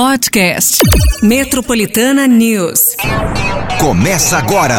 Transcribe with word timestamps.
Podcast. 0.00 0.78
Metropolitana 1.24 2.28
News. 2.28 2.94
Começa 3.80 4.38
agora. 4.38 4.76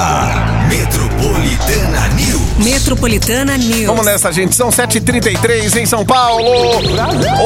Metropolitana 0.69 2.07
News. 2.15 2.65
Metropolitana 2.65 3.57
News. 3.57 3.85
Vamos 3.85 4.05
nessa, 4.05 4.31
gente. 4.31 4.55
São 4.55 4.69
7h33 4.69 5.75
em 5.75 5.85
São 5.85 6.05
Paulo. 6.05 6.49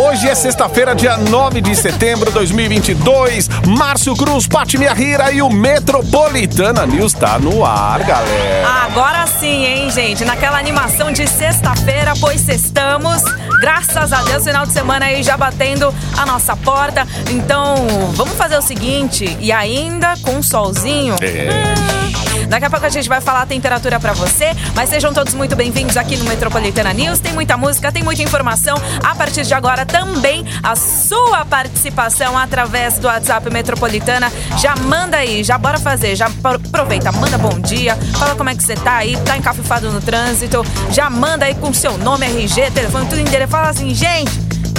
Hoje 0.05 0.29
é 0.29 0.35
sexta-feira, 0.35 0.93
dia 0.93 1.17
9 1.17 1.61
de 1.61 1.75
setembro 1.75 2.27
de 2.27 2.33
2022. 2.33 3.49
Márcio 3.65 4.15
Cruz, 4.15 4.45
Pati 4.45 4.77
Rira 4.77 5.31
e 5.31 5.41
o 5.41 5.49
Metropolitana 5.49 6.85
News 6.85 7.13
tá 7.13 7.39
no 7.39 7.65
ar, 7.65 8.03
galera. 8.03 8.67
Agora 8.83 9.25
sim, 9.25 9.65
hein, 9.65 9.89
gente? 9.89 10.23
Naquela 10.23 10.59
animação 10.59 11.11
de 11.11 11.25
sexta-feira, 11.25 12.13
pois 12.21 12.39
sextamos. 12.39 13.23
Graças 13.67 14.11
a 14.11 14.21
Deus, 14.23 14.43
final 14.43 14.65
de 14.65 14.73
semana 14.73 15.05
aí 15.05 15.23
já 15.23 15.37
batendo 15.37 15.95
a 16.17 16.25
nossa 16.25 16.53
porta. 16.53 17.07
Então, 17.29 17.75
vamos 18.13 18.33
fazer 18.35 18.57
o 18.57 18.61
seguinte, 18.61 19.37
e 19.39 19.53
ainda 19.53 20.15
com 20.21 20.31
um 20.31 20.43
solzinho. 20.43 21.15
É. 21.21 21.47
Hum, 21.49 22.03
Daqui 22.49 22.65
a 22.65 22.69
pouco 22.69 22.85
a 22.85 22.89
gente 22.89 23.07
vai 23.07 23.21
falar 23.21 23.43
a 23.43 23.45
temperatura 23.45 23.99
pra 23.99 24.11
você, 24.13 24.51
mas 24.75 24.89
sejam 24.89 25.11
todos 25.13 25.33
muito 25.33 25.55
bem-vindos 25.55 25.95
aqui 25.97 26.17
no 26.17 26.25
Metropolitana 26.25 26.91
News. 26.93 27.19
Tem 27.19 27.31
muita 27.33 27.55
música, 27.57 27.89
tem 27.91 28.03
muita 28.03 28.21
informação. 28.21 28.77
A 29.01 29.15
partir 29.15 29.43
de 29.43 29.53
agora 29.53 29.85
também 29.85 30.45
a 30.61 30.75
sua 30.75 31.45
participação 31.45 32.37
através 32.37 32.99
do 32.99 33.07
WhatsApp 33.07 33.49
Metropolitana. 33.49 34.31
Já 34.59 34.75
manda 34.75 35.17
aí, 35.17 35.41
já 35.43 35.57
bora 35.57 35.79
fazer, 35.79 36.15
já 36.15 36.29
pro- 36.29 36.55
aproveita, 36.55 37.11
manda 37.13 37.37
bom 37.39 37.57
dia, 37.59 37.95
fala 38.19 38.35
como 38.35 38.49
é 38.49 38.55
que 38.55 38.61
você 38.61 38.75
tá 38.75 38.97
aí, 38.97 39.15
tá 39.25 39.35
encafifado 39.37 39.89
no 39.89 40.01
trânsito, 40.01 40.63
já 40.91 41.09
manda 41.09 41.45
aí 41.45 41.55
com 41.55 41.73
seu 41.73 41.97
nome, 41.97 42.25
RG, 42.25 42.69
telefone, 42.71 43.05
tudo 43.07 43.21
inteiro. 43.21 43.47
Fala 43.53 43.69
assim, 43.69 43.93
gente, 43.93 44.31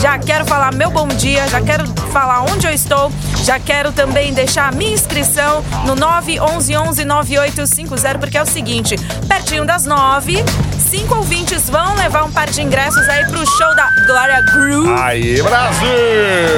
já 0.05 0.19
quero 0.19 0.45
falar 0.45 0.75
meu 0.75 0.91
bom 0.91 1.09
dia, 1.09 1.49
já 1.49 1.63
quero 1.63 1.87
falar 2.13 2.43
onde 2.43 2.67
eu 2.67 2.73
estou, 2.75 3.11
já 3.43 3.59
quero 3.59 3.91
também 3.91 4.35
deixar 4.35 4.69
a 4.69 4.73
minha 4.73 4.93
inscrição 4.93 5.65
no 5.87 5.97
911-9850, 5.97 8.19
porque 8.19 8.37
é 8.37 8.43
o 8.43 8.47
seguinte, 8.47 8.97
pertinho 9.27 9.65
das 9.65 9.87
9, 9.87 10.45
cinco 10.91 11.15
ouvintes 11.17 11.71
vão 11.71 11.95
levar 11.95 12.25
um 12.25 12.31
par 12.31 12.51
de 12.51 12.61
ingressos 12.61 13.09
aí 13.09 13.25
pro 13.25 13.47
show 13.47 13.75
da 13.75 13.89
Glória 14.07 14.43
Groove. 14.43 14.93
Aí, 15.01 15.41
Brasil! 15.43 15.89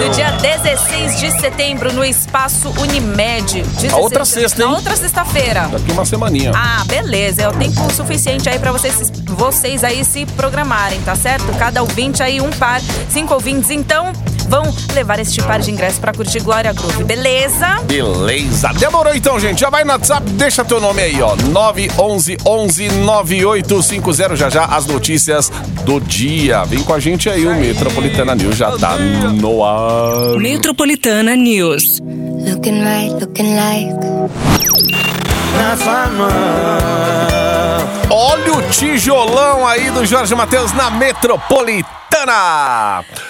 No 0.04 0.10
dia 0.10 0.32
16 0.32 1.20
de 1.20 1.30
setembro, 1.40 1.92
no 1.92 2.04
Espaço 2.04 2.68
Unimed. 2.80 3.62
16 3.62 3.92
A 3.92 3.96
outra 3.96 4.24
sexta, 4.24 4.60
hein? 4.60 4.68
Na 4.68 4.74
outra 4.74 4.96
sexta-feira. 4.96 5.68
Daqui 5.68 5.92
uma 5.92 6.04
semaninha. 6.04 6.50
Ah, 6.54 6.82
beleza. 6.86 7.42
É 7.42 7.48
o 7.48 7.52
tempo 7.52 7.92
suficiente 7.92 8.48
aí 8.48 8.58
pra 8.58 8.72
vocês, 8.72 9.12
vocês 9.24 9.84
aí 9.84 10.04
se 10.04 10.26
programarem, 10.26 11.00
tá 11.02 11.14
certo? 11.14 11.46
Cada 11.58 11.80
ouvinte 11.80 12.20
aí 12.22 12.40
um 12.40 12.50
par, 12.50 12.80
cinco 13.08 13.35
ouvintes. 13.36 13.70
Então, 13.70 14.12
vão 14.48 14.64
levar 14.94 15.18
este 15.20 15.42
par 15.42 15.60
de 15.60 15.70
ingressos 15.70 15.98
pra 15.98 16.12
curtir 16.12 16.40
Glória 16.40 16.72
Groove, 16.72 17.04
beleza? 17.04 17.80
Beleza. 17.84 18.68
Demorou 18.78 19.14
então, 19.14 19.38
gente. 19.38 19.60
Já 19.60 19.70
vai 19.70 19.84
no 19.84 19.92
WhatsApp, 19.92 20.28
deixa 20.32 20.64
teu 20.64 20.80
nome 20.80 21.02
aí, 21.02 21.20
ó. 21.22 21.36
911 21.36 22.38
11 22.44 22.88
9850. 22.88 24.36
Já 24.36 24.48
já 24.48 24.64
as 24.64 24.86
notícias 24.86 25.50
do 25.84 26.00
dia. 26.00 26.64
Vem 26.64 26.82
com 26.82 26.94
a 26.94 26.98
gente 26.98 27.28
aí, 27.28 27.46
o 27.46 27.54
Metropolitana 27.54 28.34
News 28.34 28.56
já 28.56 28.76
tá 28.76 28.96
no 28.96 29.62
ar. 29.64 30.38
Metropolitana 30.38 31.36
News. 31.36 32.00
Looking 32.00 32.80
right, 32.82 33.12
looking 33.20 33.54
like 33.56 33.96
Olha 38.10 38.52
o 38.52 38.62
tijolão 38.70 39.66
aí 39.66 39.90
do 39.90 40.04
Jorge 40.04 40.34
Matheus 40.34 40.72
na 40.72 40.90
Metropolitana. 40.90 42.05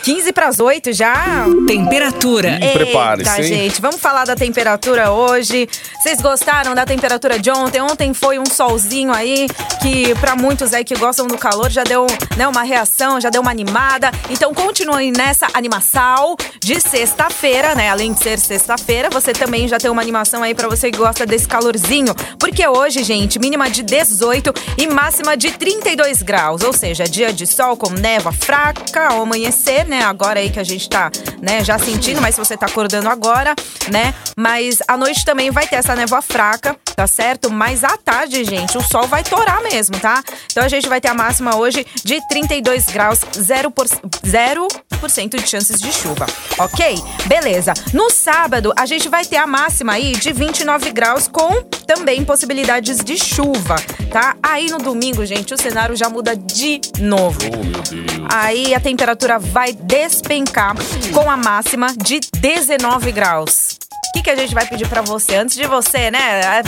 15 0.03 0.33
pras 0.33 0.61
8 0.61 0.93
já. 0.93 1.45
Temperatura. 1.67 2.59
prepare-se, 2.73 3.31
Eita, 3.31 3.43
hein? 3.43 3.49
gente, 3.49 3.81
vamos 3.81 4.01
falar 4.01 4.25
da 4.25 4.37
temperatura 4.37 5.11
hoje. 5.11 5.69
Vocês 6.01 6.21
gostaram 6.21 6.75
da 6.75 6.85
temperatura 6.85 7.39
de 7.39 7.51
ontem? 7.51 7.81
Ontem 7.81 8.15
foi 8.15 8.39
um 8.39 8.47
solzinho 8.47 9.13
aí 9.13 9.49
que 9.83 10.15
pra 10.17 10.37
muitos 10.37 10.73
aí 10.73 10.85
que 10.85 10.95
gostam 10.95 11.27
do 11.27 11.37
calor 11.37 11.71
já 11.71 11.83
deu 11.85 12.07
né, 12.37 12.47
uma 12.47 12.63
reação, 12.63 13.21
já 13.21 13.29
deu 13.29 13.43
uma 13.43 13.51
animada. 13.51 14.11
Então 14.31 14.55
continuem 14.55 15.11
nessa 15.11 15.47
animação 15.53 16.37
de 16.61 16.81
sexta-feira, 16.81 17.75
né? 17.75 17.91
Além 17.91 18.13
de 18.13 18.23
ser 18.23 18.39
sexta-feira, 18.39 19.11
você 19.11 19.33
também 19.33 19.69
já 19.69 19.79
tem 19.79 19.91
uma 19.91 20.03
animação 20.03 20.43
aí 20.43 20.55
pra 20.55 20.69
você 20.69 20.91
que 20.91 20.99
gosta 20.99 21.27
desse 21.27 21.49
calorzinho, 21.49 22.15
porque 22.39 22.67
hoje, 22.67 23.03
gente, 23.03 23.39
mínima 23.39 23.69
de 23.69 23.83
18 23.83 24.53
e 24.79 24.87
máxima 24.87 25.37
de 25.37 25.53
32 25.53 26.23
graus, 26.23 26.63
ou 26.63 26.73
seja, 26.73 27.05
dia 27.05 27.33
de 27.33 27.47
sol 27.47 27.77
com 27.77 27.91
névoa 27.91 28.33
fraca 28.33 28.66
ao 29.11 29.23
amanhecer, 29.23 29.87
né? 29.87 30.03
Agora 30.03 30.41
aí 30.41 30.51
que 30.51 30.59
a 30.59 30.65
gente 30.65 30.89
tá, 30.89 31.11
né, 31.41 31.63
já 31.65 31.79
sentindo, 31.79 32.21
mas 32.21 32.35
se 32.35 32.39
você 32.39 32.57
tá 32.57 32.67
acordando 32.67 33.09
agora, 33.09 33.55
né? 33.91 34.15
Mas 34.37 34.79
à 34.87 34.97
noite 34.97 35.25
também 35.25 35.51
vai 35.51 35.67
ter 35.67 35.77
essa 35.77 35.95
névoa 35.95 36.23
fraca, 36.23 36.77
tá 36.95 37.07
certo? 37.07 37.51
Mas 37.51 37.85
à 37.85 37.97
tarde, 37.97 38.45
gente, 38.45 38.77
o 38.77 38.83
sol 38.83 39.07
vai 39.07 39.23
torar 39.23 39.63
mesmo, 39.63 39.99
tá? 39.99 40.23
Então 40.51 40.65
a 40.65 40.69
gente 40.69 40.89
vai 40.89 41.01
ter 41.01 41.09
a 41.09 41.15
máxima 41.15 41.57
hoje 41.57 41.87
de 42.05 42.21
32 42.29 42.87
graus, 42.87 43.21
0%, 43.21 43.71
por, 43.71 43.87
0% 43.87 44.69
de 45.07 45.49
chances 45.49 45.81
de 45.81 45.93
chuva, 45.93 46.27
ok? 46.59 46.97
Beleza. 47.27 47.73
No 47.93 48.11
sábado, 48.11 48.73
a 48.77 48.85
gente 48.87 49.09
vai 49.09 49.25
ter 49.25 49.37
a 49.37 49.47
máxima 49.47 49.93
aí 49.93 50.13
de 50.13 50.33
29 50.33 50.91
graus 50.91 51.29
com 51.29 51.63
também 51.87 52.25
possibilidades 52.25 52.99
de 52.99 53.17
chuva, 53.17 53.77
tá? 54.11 54.37
Aí 54.43 54.69
no 54.69 54.79
domingo, 54.79 55.25
gente, 55.25 55.55
o 55.55 55.59
cenário 55.59 55.95
já 55.97 56.09
muda 56.09 56.37
de 56.37 56.81
novo. 56.99 57.39
Oh, 57.45 57.65
meu 57.65 57.83
Deus. 57.83 58.27
Aí 58.33 58.75
a 58.75 58.81
temperatura 58.81 59.39
vai 59.39 59.73
despencar 59.73 60.75
com 61.13 61.31
a 61.31 61.37
máxima 61.37 61.95
de 61.97 62.21
19 62.41 63.13
graus. 63.13 63.79
O 64.09 64.13
que, 64.13 64.23
que 64.23 64.31
a 64.31 64.37
gente 64.37 64.55
vai 64.55 64.67
pedir 64.67 64.89
pra 64.89 65.03
você? 65.03 65.37
Antes 65.37 65.57
de 65.57 65.67
você, 65.67 66.11
né, 66.11 66.63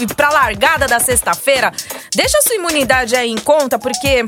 ir 0.00 0.14
pra 0.14 0.30
largada 0.30 0.86
da 0.86 0.98
sexta-feira, 0.98 1.72
deixa 2.14 2.38
a 2.38 2.42
sua 2.42 2.54
imunidade 2.54 3.14
aí 3.14 3.30
em 3.30 3.38
conta, 3.38 3.78
porque 3.78 4.24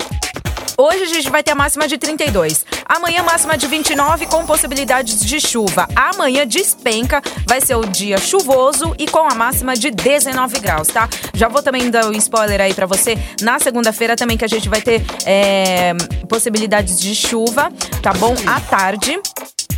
Hoje 0.77 1.03
a 1.03 1.07
gente 1.07 1.31
vai 1.31 1.43
ter 1.43 1.53
a 1.53 1.55
máxima 1.55 1.87
de 1.87 1.99
32. 1.99 2.65
Amanhã, 2.87 3.23
máxima 3.23 3.57
de 3.57 3.67
29, 3.67 4.27
com 4.27 4.45
possibilidades 4.47 5.21
de 5.21 5.41
chuva. 5.41 5.89
Amanhã 5.95 6.47
despenca, 6.47 7.23
vai 7.47 7.61
ser 7.61 7.77
o 7.77 7.85
dia 7.85 8.19
chuvoso 8.19 8.95
e 8.99 9.07
com 9.07 9.29
a 9.31 9.35
máxima 9.35 9.75
de 9.75 9.91
19 9.91 10.61
graus, 10.61 10.89
tá? 10.89 11.09
Já 11.35 11.49
vou 11.49 11.63
também 11.63 11.91
dar 11.91 12.07
um 12.07 12.13
spoiler 12.13 12.61
aí 12.61 12.75
pra 12.75 12.87
você. 12.87 13.17
Na 13.41 13.59
segunda-feira 13.59 14.17
também 14.17 14.37
que 14.37 14.45
a 14.45 14.49
gente 14.49 14.69
vai 14.69 14.81
ter 14.81 15.03
é, 15.27 15.95
possibilidades 16.29 17.01
de 17.01 17.15
chuva, 17.15 17.73
tá 18.03 18.13
bom? 18.13 18.35
À 18.47 18.61
tarde. 18.61 19.19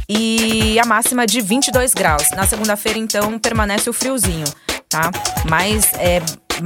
E 0.08 0.78
a 0.78 0.84
máxima 0.84 1.26
de 1.26 1.40
22 1.40 1.94
graus. 1.94 2.30
Na 2.32 2.46
segunda-feira, 2.46 2.98
então, 2.98 3.38
permanece 3.38 3.88
o 3.88 3.92
friozinho, 3.92 4.44
tá? 4.88 5.10
Mas 5.48 5.92
é. 5.94 6.20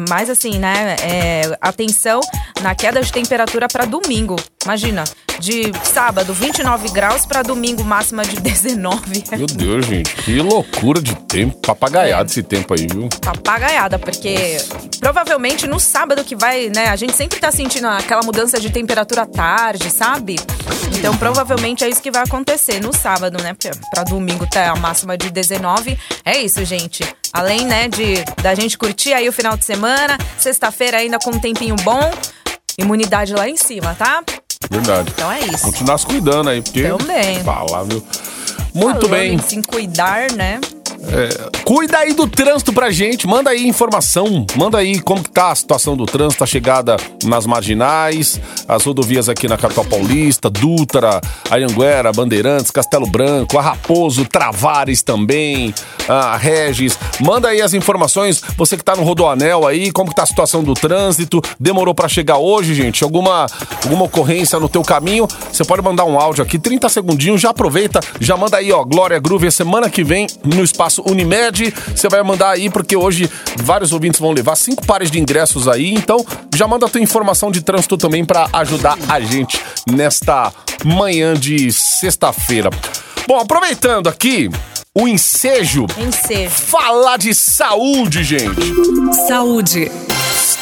Mas 0.09 0.29
assim, 0.29 0.59
né? 0.59 0.97
É, 1.01 1.57
atenção 1.63 2.21
na 2.63 2.75
queda 2.75 3.01
de 3.01 3.13
temperatura 3.13 3.69
para 3.69 3.85
domingo. 3.85 4.37
Imagina, 4.65 5.05
de 5.39 5.73
sábado 5.85 6.35
29 6.35 6.89
graus 6.91 7.25
para 7.25 7.43
domingo 7.43 7.85
máxima 7.85 8.25
de 8.25 8.41
19. 8.41 9.25
Meu 9.37 9.47
Deus, 9.47 9.87
gente. 9.87 10.15
Que 10.17 10.41
loucura 10.41 11.01
de 11.01 11.15
tempo. 11.15 11.57
Papagaiado 11.59 12.31
esse 12.31 12.43
tempo 12.43 12.75
aí, 12.75 12.87
viu? 12.87 13.09
papagaiada, 13.23 13.99
porque 13.99 14.59
provavelmente 15.01 15.67
no 15.67 15.79
sábado 15.79 16.25
que 16.25 16.35
vai, 16.35 16.69
né? 16.69 16.89
A 16.89 16.97
gente 16.97 17.15
sempre 17.17 17.39
tá 17.39 17.51
sentindo 17.51 17.87
aquela 17.87 18.23
mudança 18.23 18.59
de 18.61 18.71
temperatura 18.71 19.23
à 19.23 19.27
tarde, 19.27 19.91
sabe? 19.91 20.37
Então 20.99 21.17
provavelmente 21.17 21.85
é 21.85 21.89
isso 21.89 22.03
que 22.03 22.11
vai 22.11 22.23
acontecer 22.23 22.81
no 22.81 22.93
sábado, 22.93 23.43
né? 23.43 23.55
Pra 23.93 24.05
domingo 24.05 24.47
tá 24.47 24.71
a 24.71 24.77
máxima 24.77 25.17
de 25.17 25.31
19. 25.31 25.99
É 26.25 26.39
isso, 26.39 26.65
gente. 26.65 27.05
Além, 27.33 27.67
né, 27.67 27.89
de 27.89 28.25
da 28.43 28.55
gente 28.55 28.77
curtir 28.77 29.13
aí 29.13 29.29
o 29.29 29.33
final 29.33 29.57
de 29.57 29.65
semana, 29.65 30.19
sexta-feira 30.39 30.97
ainda 30.99 31.19
com 31.19 31.31
um 31.31 31.39
tempinho 31.39 31.77
bom, 31.77 32.11
imunidade 32.79 33.35
lá 33.35 33.49
em 33.49 33.57
cima, 33.57 33.95
tá? 33.95 34.23
Verdade. 34.71 35.11
Então 35.15 35.31
é 35.31 35.41
isso. 35.41 35.65
Continuar 35.65 35.99
se 35.99 36.07
cuidando 36.07 36.49
aí, 36.51 36.63
porque. 36.63 36.83
Também. 36.85 37.43
Fala, 37.43 37.85
viu? 37.85 38.03
Muito 38.75 39.07
Falando 39.07 39.11
bem. 39.11 39.35
em 39.35 39.39
se 39.39 39.63
cuidar, 39.63 40.31
né? 40.33 40.61
Cuida 41.65 41.99
aí 41.99 42.13
do 42.13 42.27
trânsito 42.27 42.73
pra 42.73 42.91
gente, 42.91 43.27
manda 43.27 43.51
aí 43.51 43.67
informação, 43.67 44.45
manda 44.57 44.79
aí 44.79 45.01
como 45.01 45.23
que 45.23 45.31
tá 45.31 45.53
a 45.53 45.55
situação 45.55 45.97
do 45.97 46.07
trânsito, 46.07 46.43
a 46.43 46.47
chegada 46.47 46.97
nas 47.25 47.47
marginais, 47.47 48.41
as 48.67 48.85
rodovias 48.85 49.29
aqui 49.29 49.47
na 49.47 49.57
capital 49.57 49.85
paulista, 49.85 50.51
Dutra, 50.51 51.21
Anhanguera, 51.51 52.13
Bandeirantes, 52.13 52.71
Castelo 52.71 53.07
Branco, 53.07 53.59
a 53.59 53.63
Raposo, 53.63 54.25
Travares 54.25 55.03
também, 55.03 55.73
a 56.09 56.37
Regis. 56.37 56.99
Manda 57.21 57.49
aí 57.49 57.63
as 57.63 57.75
informações, 57.75 58.43
você 58.57 58.77
que 58.77 58.85
tá 58.85 58.97
no 58.97 59.05
Rodoanel 59.05 59.67
aí, 59.67 59.93
como 59.93 60.11
que 60.11 60.17
tá 60.17 60.25
a 60.25 60.27
situação 60.27 60.65
do 60.65 60.75
trânsito, 60.75 61.41
demorou 61.61 61.95
pra 61.95 62.09
chegar 62.09 62.39
hoje, 62.39 62.75
gente, 62.75 63.05
alguma, 63.05 63.47
alguma 63.85 64.05
ocorrência 64.05 64.59
no 64.59 64.69
teu 64.69 64.83
caminho, 64.83 65.29
você 65.53 65.65
pode 65.65 65.83
mandar 65.83 66.05
um 66.05 66.19
áudio 66.19 66.43
aqui, 66.43 66.59
30 66.59 66.89
segundinhos, 66.89 67.41
já 67.41 67.51
aproveita, 67.51 68.01
já 68.19 68.37
manda 68.37 68.57
aí, 68.57 68.73
ó, 68.73 68.83
Glória 68.85 69.19
Groove, 69.19 69.51
semana 69.51 69.89
que 69.89 70.03
vem 70.03 70.27
no 70.45 70.65
Espaço 70.65 70.88
Unimed, 70.97 71.75
você 71.95 72.09
vai 72.09 72.23
mandar 72.23 72.51
aí, 72.51 72.71
porque 72.71 72.97
hoje 72.97 73.31
vários 73.59 73.93
ouvintes 73.93 74.21
vão 74.21 74.33
levar 74.33 74.57
cinco 74.57 74.87
pares 74.87 75.11
de 75.11 75.19
ingressos 75.19 75.69
aí, 75.69 75.93
então 75.93 76.25
já 76.55 76.67
manda 76.67 76.87
a 76.87 76.89
tua 76.89 77.01
informação 77.01 77.51
de 77.51 77.61
trânsito 77.61 77.99
também 77.99 78.25
pra 78.25 78.49
ajudar 78.53 78.97
a 79.09 79.21
gente 79.21 79.61
nesta 79.91 80.53
manhã 80.85 81.35
de 81.35 81.71
sexta-feira. 81.73 82.71
Bom, 83.27 83.39
aproveitando 83.39 84.09
aqui, 84.09 84.49
o 84.95 85.07
ensejo. 85.07 85.87
Ensejo. 85.99 86.51
Falar 86.51 87.19
de 87.19 87.35
saúde, 87.35 88.25
gente. 88.25 88.75
Saúde. 89.29 89.91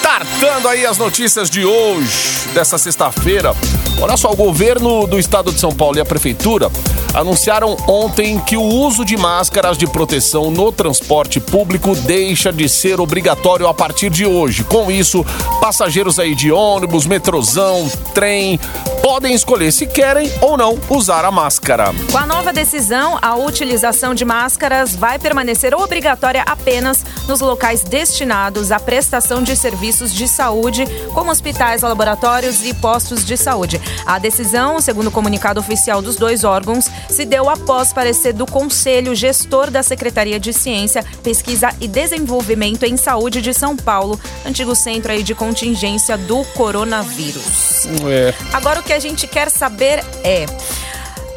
Startando 0.07 0.69
aí 0.69 0.87
as 0.87 0.99
notícias 0.99 1.51
de 1.51 1.65
hoje, 1.65 2.47
dessa 2.55 2.79
sexta-feira. 2.79 3.53
Olha 4.01 4.17
só, 4.17 4.31
o 4.31 4.37
governo 4.37 5.05
do 5.05 5.19
estado 5.19 5.53
de 5.53 5.59
São 5.59 5.73
Paulo 5.73 5.99
e 5.99 6.01
a 6.01 6.05
prefeitura 6.05 6.71
anunciaram 7.13 7.77
ontem 7.89 8.39
que 8.39 8.57
o 8.57 8.63
uso 8.63 9.05
de 9.05 9.17
máscaras 9.17 9.77
de 9.77 9.85
proteção 9.85 10.49
no 10.49 10.71
transporte 10.71 11.41
público 11.41 11.93
deixa 11.97 12.53
de 12.53 12.69
ser 12.69 13.01
obrigatório 13.01 13.67
a 13.67 13.75
partir 13.75 14.09
de 14.09 14.25
hoje. 14.25 14.63
Com 14.63 14.93
isso, 14.93 15.27
passageiros 15.61 16.21
aí 16.21 16.37
de 16.37 16.53
ônibus, 16.53 17.05
metrozão, 17.05 17.91
trem 18.15 18.61
podem 19.03 19.35
escolher 19.35 19.73
se 19.73 19.87
querem 19.87 20.31
ou 20.41 20.57
não 20.57 20.79
usar 20.91 21.25
a 21.25 21.31
máscara. 21.31 21.95
Com 22.11 22.19
a 22.19 22.27
nova 22.27 22.53
decisão, 22.53 23.19
a 23.23 23.37
utilização 23.37 24.15
de 24.15 24.25
máscaras 24.25 24.97
vai 24.97 25.17
permanecer 25.17 25.75
obrigatória 25.75 26.43
apenas 26.45 27.05
nos 27.29 27.41
locais 27.41 27.83
destinados 27.83 28.73
à 28.73 28.81
prestação 28.81 29.45
de 29.45 29.57
serviços 29.57 29.96
de 29.97 30.29
saúde, 30.29 30.85
como 31.15 31.31
hospitais, 31.31 31.83
laboratórios 31.83 32.65
e 32.65 32.75
postos 32.75 33.25
de 33.25 33.37
saúde. 33.37 33.81
A 34.05 34.19
decisão, 34.19 34.81
segundo 34.81 35.09
o 35.09 35.11
comunicado 35.11 35.59
oficial 35.59 36.03
dos 36.03 36.17
dois 36.17 36.45
órgãos, 36.45 36.87
se 37.09 37.25
deu 37.25 37.49
após 37.49 37.93
parecer 37.93 38.33
do 38.33 38.47
Conselho 38.47 39.15
Gestor 39.15 39.71
da 39.71 39.83
Secretaria 39.83 40.39
de 40.39 40.53
Ciência, 40.53 41.05
Pesquisa 41.23 41.71
e 41.81 41.89
Desenvolvimento 41.89 42.85
em 42.85 42.97
Saúde 42.97 43.41
de 43.41 43.55
São 43.55 43.77
Paulo, 43.77 44.21
antigo 44.45 44.75
centro 44.75 45.13
aí 45.13 45.23
de 45.23 45.35
contingência 45.35 46.17
do 46.17 46.45
coronavírus. 46.55 47.87
É. 48.07 48.35
Agora 48.53 48.81
o 48.81 48.83
que 48.83 48.93
a 48.93 48.99
gente 48.99 49.27
quer 49.27 49.51
saber 49.51 50.05
é. 50.23 50.47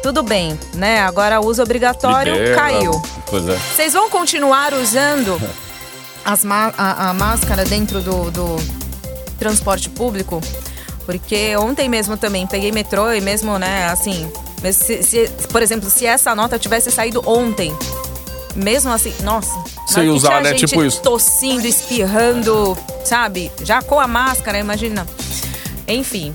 Tudo 0.02 0.22
bem, 0.22 0.58
né? 0.74 1.00
Agora 1.00 1.40
o 1.40 1.46
uso 1.46 1.62
obrigatório 1.62 2.32
Libera. 2.32 2.56
caiu. 2.56 3.02
Pois 3.26 3.46
é. 3.46 3.56
Vocês 3.56 3.92
vão 3.92 4.08
continuar 4.08 4.72
usando 4.72 5.40
a, 6.24 7.10
a 7.10 7.14
máscara 7.14 7.64
dentro 7.64 8.00
do, 8.00 8.30
do 8.30 8.56
transporte 9.38 9.88
público? 9.88 10.40
Porque 11.06 11.56
ontem 11.56 11.88
mesmo 11.88 12.16
também 12.16 12.46
peguei 12.46 12.70
metrô 12.70 13.10
e 13.12 13.20
mesmo, 13.20 13.58
né, 13.58 13.86
assim, 13.88 14.30
mesmo 14.62 14.84
se- 14.84 15.02
se- 15.02 15.28
por 15.50 15.62
exemplo, 15.62 15.88
se 15.90 16.06
essa 16.06 16.34
nota 16.34 16.58
tivesse 16.58 16.90
saído 16.90 17.22
ontem, 17.28 17.74
mesmo 18.54 18.92
assim, 18.92 19.12
nossa. 19.22 19.50
Sem 19.86 20.08
usar, 20.08 20.40
né? 20.42 20.50
gente 20.50 20.66
Tipo 20.66 20.84
isso. 20.84 21.00
Tossindo, 21.02 21.66
espirrando, 21.66 22.76
sabe? 23.04 23.50
Já 23.64 23.82
com 23.82 23.98
a 23.98 24.06
máscara, 24.06 24.58
imagina. 24.58 25.06
Enfim, 25.88 26.32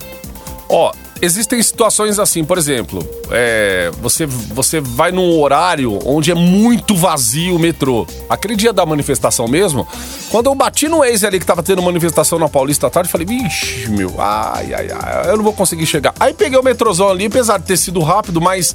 Ó, 0.68 0.92
existem 1.20 1.62
situações 1.62 2.18
assim, 2.18 2.44
por 2.44 2.58
exemplo, 2.58 3.06
é, 3.30 3.90
você, 4.00 4.26
você 4.26 4.80
vai 4.80 5.10
num 5.12 5.38
horário 5.40 5.98
onde 6.04 6.30
é 6.30 6.34
muito 6.34 6.94
vazio 6.94 7.56
o 7.56 7.58
metrô. 7.58 8.06
Aquele 8.28 8.56
dia 8.56 8.72
da 8.72 8.84
manifestação 8.84 9.48
mesmo, 9.48 9.86
quando 10.30 10.46
eu 10.46 10.54
bati 10.54 10.88
no 10.88 11.04
ex 11.04 11.24
ali 11.24 11.38
que 11.38 11.46
tava 11.46 11.62
tendo 11.62 11.82
manifestação 11.82 12.38
na 12.38 12.48
Paulista 12.48 12.86
à 12.86 12.90
tarde, 12.90 13.08
falei, 13.08 13.26
vixe, 13.26 13.88
meu, 13.90 14.14
ai, 14.18 14.74
ai, 14.74 14.88
ai, 14.90 15.30
eu 15.30 15.36
não 15.36 15.44
vou 15.44 15.52
conseguir 15.52 15.86
chegar. 15.86 16.14
Aí 16.18 16.34
peguei 16.34 16.58
o 16.58 16.62
metrôzão 16.62 17.08
ali, 17.08 17.26
apesar 17.26 17.58
de 17.58 17.64
ter 17.64 17.76
sido 17.76 18.00
rápido, 18.00 18.40
mas. 18.40 18.74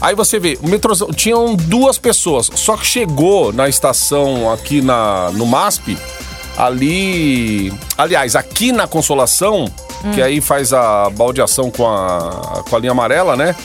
Aí 0.00 0.14
você 0.14 0.38
vê, 0.38 0.58
o 0.62 0.68
metrôzão, 0.68 1.08
tinham 1.12 1.54
duas 1.54 1.96
pessoas, 1.96 2.50
só 2.54 2.76
que 2.76 2.84
chegou 2.84 3.52
na 3.52 3.68
estação 3.68 4.52
aqui 4.52 4.82
na, 4.82 5.30
no 5.32 5.46
MASP, 5.46 5.96
ali. 6.56 7.72
Aliás, 7.96 8.34
aqui 8.36 8.72
na 8.72 8.86
Consolação, 8.86 9.66
que 10.14 10.20
aí 10.20 10.40
faz 10.40 10.72
a 10.72 11.08
baldeação 11.10 11.70
com 11.70 11.86
a, 11.86 12.62
com 12.68 12.76
a 12.76 12.78
linha 12.78 12.92
amarela, 12.92 13.36
né? 13.36 13.56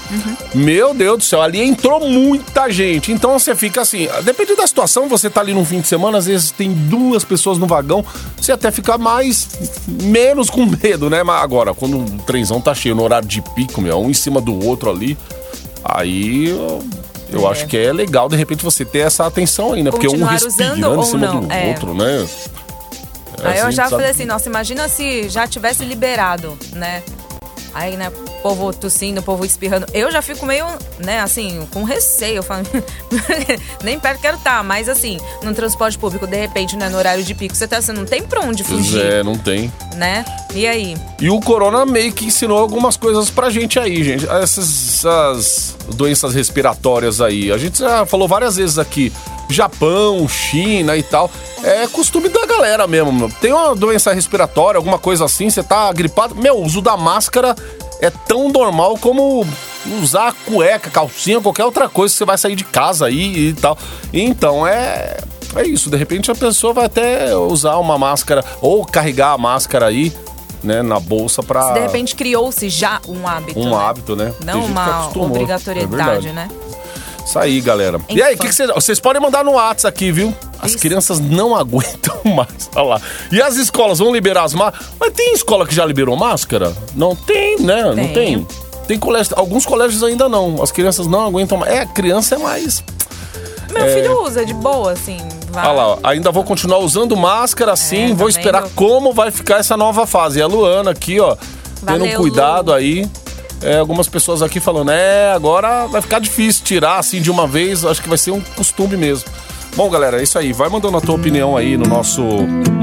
Meu 0.56 0.94
Deus 0.94 1.18
do 1.18 1.24
céu, 1.24 1.42
ali 1.42 1.62
entrou 1.62 2.00
muita 2.08 2.70
gente. 2.70 3.12
Então 3.12 3.38
você 3.38 3.54
fica 3.56 3.82
assim, 3.82 4.08
depende 4.24 4.56
da 4.56 4.66
situação, 4.66 5.10
você 5.10 5.30
tá 5.30 5.42
ali 5.42 5.54
num 5.54 5.66
fim 5.66 5.82
de 5.82 5.88
semana, 5.88 6.18
às 6.18 6.28
vezes 6.28 6.52
tem 6.52 6.72
duas 6.72 7.24
pessoas 7.26 7.58
no 7.58 7.68
vagão, 7.68 8.06
você 8.40 8.52
até 8.54 8.72
fica 8.72 8.98
mais. 8.98 9.48
menos 9.88 10.50
com 10.50 10.66
medo, 10.66 11.10
né? 11.10 11.24
Mas 11.24 11.44
agora, 11.44 11.74
quando 11.74 11.98
o 12.00 12.06
trenzão 12.26 12.62
tá 12.62 12.74
cheio 12.74 12.96
no 12.96 13.04
horário 13.04 13.28
de 13.28 13.42
pico, 13.42 13.82
meu, 13.82 14.00
um 14.00 14.10
em 14.10 14.14
cima 14.14 14.40
do 14.40 14.66
outro 14.66 14.90
ali, 14.90 15.18
aí. 15.84 16.50
eu- 16.50 16.80
É. 17.48 17.52
acho 17.52 17.68
que 17.68 17.78
é 17.78 17.92
legal, 17.94 18.28
de 18.30 18.36
repente, 18.36 18.64
você 18.64 18.84
ter 18.86 19.00
essa 19.00 19.26
atenção 19.26 19.74
aí, 19.74 19.84
né? 19.84 19.92
Porque 19.92 20.08
um 20.08 20.24
respirando 20.26 21.00
em 21.00 21.04
cima 21.04 21.28
não? 21.28 21.42
do 21.42 21.52
É. 21.54 21.68
outro, 21.70 21.94
né? 21.94 22.26
Aí 23.44 23.60
eu 23.60 23.68
assim, 23.68 23.76
já 23.76 23.84
sabe? 23.84 23.96
falei 23.96 24.12
assim, 24.12 24.26
nossa, 24.26 24.50
imagina 24.50 24.88
se 24.88 25.30
já 25.30 25.48
tivesse 25.48 25.84
liberado, 25.86 26.58
né? 26.74 27.04
Aí, 27.72 27.96
né, 27.96 28.10
o 28.10 28.42
povo 28.42 28.74
tossindo, 28.74 29.20
o 29.20 29.24
povo 29.24 29.46
espirrando. 29.46 29.86
Eu 29.94 30.12
já 30.12 30.24
fico 30.24 30.44
meio, 30.44 30.66
né, 30.98 31.20
assim, 31.22 31.68
com 31.72 31.84
receio. 31.84 32.38
Eu 32.38 32.44
falo, 32.44 32.64
nem 33.84 34.00
perto 34.00 34.20
quero 34.20 34.38
estar, 34.38 34.64
mas 34.64 34.90
assim, 34.90 35.20
no 35.44 35.54
transporte 35.54 35.98
público, 35.98 36.26
de 36.26 36.36
repente, 36.36 36.76
né, 36.76 36.90
no 36.90 36.98
horário 36.98 37.24
de 37.24 37.36
pico, 37.36 37.56
você, 37.56 37.68
tá, 37.68 37.80
você 37.80 37.94
não 37.94 38.06
tem 38.06 38.24
pra 38.24 38.42
onde 38.42 38.64
Pois 38.64 38.88
fugir, 38.88 39.06
é, 39.06 39.24
não 39.24 39.38
tem. 39.38 39.72
né? 39.96 40.26
E 40.56 40.66
aí? 40.66 40.98
E 41.22 41.30
o 41.30 41.40
corona 41.40 41.86
meio 41.86 42.12
que 42.12 42.26
ensinou 42.26 42.58
algumas 42.58 42.98
coisas 42.98 43.30
pra 43.30 43.52
gente 43.52 43.78
aí, 43.78 44.04
gente. 44.04 44.28
Essas, 44.28 44.96
essas 45.06 45.78
doenças 45.94 46.34
respiratórias 46.34 47.22
aí. 47.22 47.52
A 47.52 47.58
gente 47.58 47.78
já 47.80 48.04
falou 48.04 48.28
várias 48.28 48.56
vezes 48.56 48.80
aqui. 48.80 49.14
Japão, 49.50 50.28
China 50.28 50.96
e 50.96 51.04
tal. 51.04 51.30
É 51.64 51.88
costume 51.88 52.30
da 52.30 52.46
galera 52.46 52.88
mesmo. 52.88 53.32
Tem 53.42 53.52
uma 53.52 53.76
doença 53.76 54.14
respiratória, 54.14 54.78
alguma 54.78 54.98
coisa 54.98 55.26
assim, 55.26 55.50
você 55.50 55.64
tá 55.64 55.92
gripado. 55.92 56.36
Meu, 56.36 56.58
o 56.58 56.66
uso 56.66 56.82
da 56.82 56.96
máscara 56.96 57.56
é 58.00 58.10
tão 58.10 58.50
normal 58.50 58.98
como 58.98 59.46
usar 60.02 60.34
cueca, 60.46 60.90
calcinha, 60.90 61.42
qualquer 61.42 61.66
outra 61.66 61.90
coisa 61.90 62.14
que 62.14 62.18
você 62.18 62.26
vai 62.26 62.38
sair 62.38 62.56
de 62.56 62.64
casa 62.64 63.08
aí 63.08 63.50
e 63.50 63.54
tal. 63.54 63.78
Então 64.14 64.66
é. 64.66 65.18
É 65.56 65.66
isso, 65.66 65.90
de 65.90 65.98
repente 65.98 66.30
a 66.30 66.36
pessoa 66.36 66.74
vai 66.74 66.86
até 66.86 67.36
usar 67.36 67.78
uma 67.78 67.98
máscara 67.98 68.46
ou 68.62 68.86
carregar 68.86 69.32
a 69.34 69.38
máscara 69.38 69.88
aí, 69.88 70.14
né, 70.64 70.84
na 70.84 71.00
bolsa 71.00 71.42
pra. 71.42 71.70
Se 71.70 71.74
de 71.74 71.80
repente 71.80 72.16
criou-se 72.16 72.70
já 72.70 73.02
um 73.08 73.28
hábito. 73.28 73.60
Um 73.60 73.72
né? 73.72 73.76
hábito, 73.76 74.16
né? 74.16 74.32
Não 74.46 74.64
uma 74.64 75.10
é 75.14 75.18
obrigatoriedade, 75.18 76.28
verdade. 76.28 76.34
né? 76.34 76.48
Isso 77.30 77.38
aí, 77.38 77.62
galera. 77.62 78.02
E 78.10 78.24
aí, 78.24 78.34
o 78.34 78.40
que 78.40 78.48
que 78.48 78.56
vocês. 78.56 78.72
Vocês 78.74 79.00
podem 79.00 79.22
mandar 79.22 79.46
no 79.46 79.52
WhatsApp 79.52 79.96
aqui, 79.96 80.12
viu? 80.12 80.36
As 80.60 80.72
Isso. 80.72 80.80
crianças 80.80 81.20
não 81.20 81.54
aguentam 81.56 82.20
mais. 82.26 82.68
Olha 82.76 82.86
lá. 82.86 83.02
E 83.32 83.40
as 83.40 83.56
escolas 83.56 84.00
vão 84.00 84.12
liberar 84.12 84.46
as 84.46 84.56
máscaras. 84.56 84.88
Mas 85.00 85.14
tem 85.14 85.34
escola 85.34 85.68
que 85.68 85.76
já 85.76 85.86
liberou 85.86 86.18
máscara? 86.18 86.74
Não 86.96 87.16
tem, 87.16 87.60
né? 87.60 87.84
Não 87.84 87.94
Tem. 87.96 88.14
tem. 88.14 88.48
Tem 88.88 88.98
colégio. 88.98 89.34
Alguns 89.38 89.64
colégios 89.64 90.02
ainda 90.02 90.28
não. 90.28 90.60
As 90.64 90.72
crianças 90.72 91.06
não 91.06 91.24
aguentam 91.24 91.60
mais. 91.60 91.72
É, 91.72 91.82
a 91.82 91.86
criança 91.86 92.34
é 92.34 92.38
mais. 92.40 92.84
Meu 93.72 93.86
filho 93.94 94.24
usa 94.24 94.44
de 94.44 94.56
boa, 94.56 94.94
assim. 94.94 95.20
Vai. 95.52 95.68
Olha 95.68 95.74
lá, 95.74 95.88
ó. 95.88 95.98
ainda 96.02 96.32
vou 96.32 96.44
continuar 96.44 96.80
usando 96.80 97.16
máscara 97.16 97.76
sim. 97.76 98.06
É, 98.06 98.10
tá 98.10 98.16
vou 98.16 98.28
esperar 98.28 98.64
vendo? 98.64 98.72
como 98.74 99.14
vai 99.14 99.30
ficar 99.30 99.58
essa 99.60 99.78
nova 99.78 100.08
fase. 100.08 100.40
E 100.40 100.42
a 100.42 100.48
Luana 100.48 100.90
aqui, 100.90 101.20
ó, 101.20 101.36
tendo 101.86 102.00
Valeu, 102.00 102.20
cuidado 102.20 102.72
Lu. 102.72 102.74
aí. 102.74 103.08
É, 103.62 103.78
algumas 103.78 104.08
pessoas 104.08 104.42
aqui 104.42 104.60
falando, 104.60 104.92
é, 104.92 105.32
agora 105.34 105.86
vai 105.88 106.02
ficar 106.02 106.20
difícil 106.20 106.64
tirar 106.64 106.98
assim 106.98 107.22
de 107.22 107.30
uma 107.30 107.46
vez. 107.46 107.84
Acho 107.84 108.02
que 108.02 108.08
vai 108.10 108.18
ser 108.18 108.32
um 108.32 108.40
costume 108.42 108.96
mesmo. 108.96 109.30
Bom, 109.76 109.90
galera, 109.90 110.20
é 110.20 110.24
isso 110.24 110.38
aí. 110.40 110.52
Vai 110.52 110.68
mandando 110.70 110.98
a 110.98 111.02
tua 111.02 111.16
opinião 111.16 111.56
aí 111.56 111.78
no 111.78 111.86
nosso. 111.86 112.22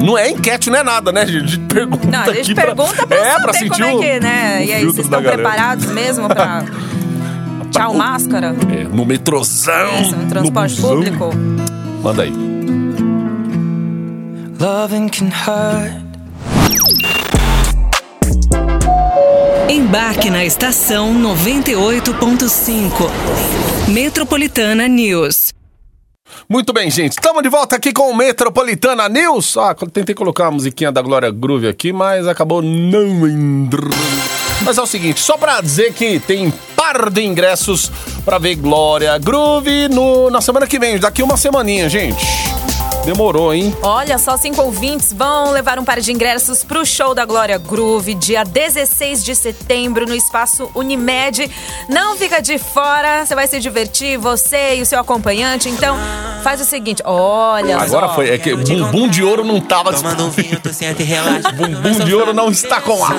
Não 0.04 0.16
é 0.16 0.30
enquete, 0.30 0.71
não 0.71 0.78
é 0.78 0.83
nada, 0.85 1.11
né? 1.11 1.23
A 1.23 1.26
gente 1.26 1.59
pergunta. 1.61 2.06
Não, 2.06 2.21
a 2.21 2.33
gente 2.33 2.52
aqui 2.52 2.54
pra- 2.54 2.64
pergunta 2.66 3.06
pra, 3.06 3.16
é, 3.16 3.30
saber 3.33 3.42
pra 3.42 3.52
sentir 3.54 3.71
como 3.71 3.85
é 3.85 3.95
o- 3.95 3.99
que, 4.00 4.21
né? 4.21 4.64
E 4.66 4.73
aí, 4.73 4.85
vocês 4.85 5.06
estão 5.06 5.21
galera. 5.23 5.42
preparados 5.42 5.87
mesmo 5.87 6.28
pra. 6.28 6.64
Tchau, 7.73 7.92
máscara? 7.95 8.54
É, 8.73 8.85
no 8.85 9.04
metrozão. 9.04 10.00
Isso, 10.00 10.16
no 10.16 10.26
transporte 10.28 10.76
busão. 10.80 10.90
público? 10.97 11.30
Manda 12.02 12.23
aí. 12.23 12.33
Loving 14.59 15.09
can 15.09 15.26
hurt. 15.28 16.05
Embarque 19.68 20.30
na 20.30 20.44
estação 20.44 21.12
98.5. 21.12 23.11
Metropolitana 23.88 24.87
News. 24.87 25.52
Muito 26.49 26.73
bem, 26.73 26.88
gente. 26.88 27.14
Estamos 27.14 27.42
de 27.42 27.49
volta 27.49 27.75
aqui 27.75 27.92
com 27.92 28.08
o 28.08 28.16
Metropolitana 28.16 29.08
News. 29.08 29.56
Ah, 29.56 29.75
tentei 29.75 30.14
colocar 30.14 30.46
a 30.46 30.50
musiquinha 30.52 30.92
da 30.92 31.02
Glória 31.02 31.32
Groove 31.32 31.66
aqui, 31.66 31.92
mas 31.92 32.28
acabou 32.28 32.62
não 32.62 33.26
entrando. 33.26 33.90
Mas 34.64 34.78
é 34.78 34.82
o 34.82 34.87
seguinte, 34.87 35.18
só 35.18 35.37
pra 35.37 35.61
dizer 35.61 35.92
que 35.92 36.20
tem 36.20 36.52
par 36.76 37.11
de 37.11 37.25
ingressos 37.25 37.90
pra 38.25 38.38
ver 38.38 38.54
Glória 38.54 39.18
Groove 39.18 39.88
no, 39.88 40.30
na 40.30 40.40
semana 40.40 40.68
que 40.68 40.78
vem, 40.78 40.96
daqui 40.96 41.25
uma 41.25 41.37
semaninha, 41.37 41.88
gente. 41.88 42.25
Demorou, 43.06 43.54
hein? 43.54 43.72
Olha 43.82 44.18
só, 44.18 44.36
cinco 44.36 44.60
ouvintes 44.62 45.12
vão 45.12 45.52
levar 45.52 45.78
um 45.78 45.84
par 45.84 46.00
de 46.00 46.12
ingressos 46.12 46.64
pro 46.64 46.84
show 46.84 47.14
da 47.14 47.25
Glória 47.25 47.56
Groove, 47.56 48.14
dia 48.14 48.42
16 48.42 49.22
de 49.22 49.32
setembro, 49.36 50.06
no 50.06 50.14
espaço 50.14 50.68
Unimed. 50.75 51.48
Não 51.88 52.16
fica 52.16 52.42
de 52.42 52.58
fora, 52.58 53.25
você 53.25 53.32
vai 53.32 53.46
se 53.46 53.60
divertir, 53.60 54.18
você 54.18 54.75
e 54.75 54.82
o 54.82 54.86
seu 54.86 54.98
acompanhante. 54.98 55.68
Então, 55.68 55.96
faz 56.46 56.60
o 56.60 56.64
seguinte, 56.64 57.02
olha 57.04 57.76
Agora 57.76 58.06
só. 58.06 58.14
foi. 58.14 58.30
É 58.30 58.38
que 58.38 58.54
bumbum 58.54 59.08
de 59.08 59.20
ouro 59.24 59.44
não 59.44 59.60
tava 59.60 59.92
Tomando 59.92 60.26
um 60.26 60.30
vinho, 60.30 60.60
tu 60.60 60.72
senta 60.72 61.02
e 61.02 61.04
relaxa. 61.04 61.50
Bumbum 61.56 62.04
de 62.04 62.14
ouro 62.14 62.32
não 62.32 62.50
está 62.50 62.80
com 62.80 63.04
água. 63.04 63.16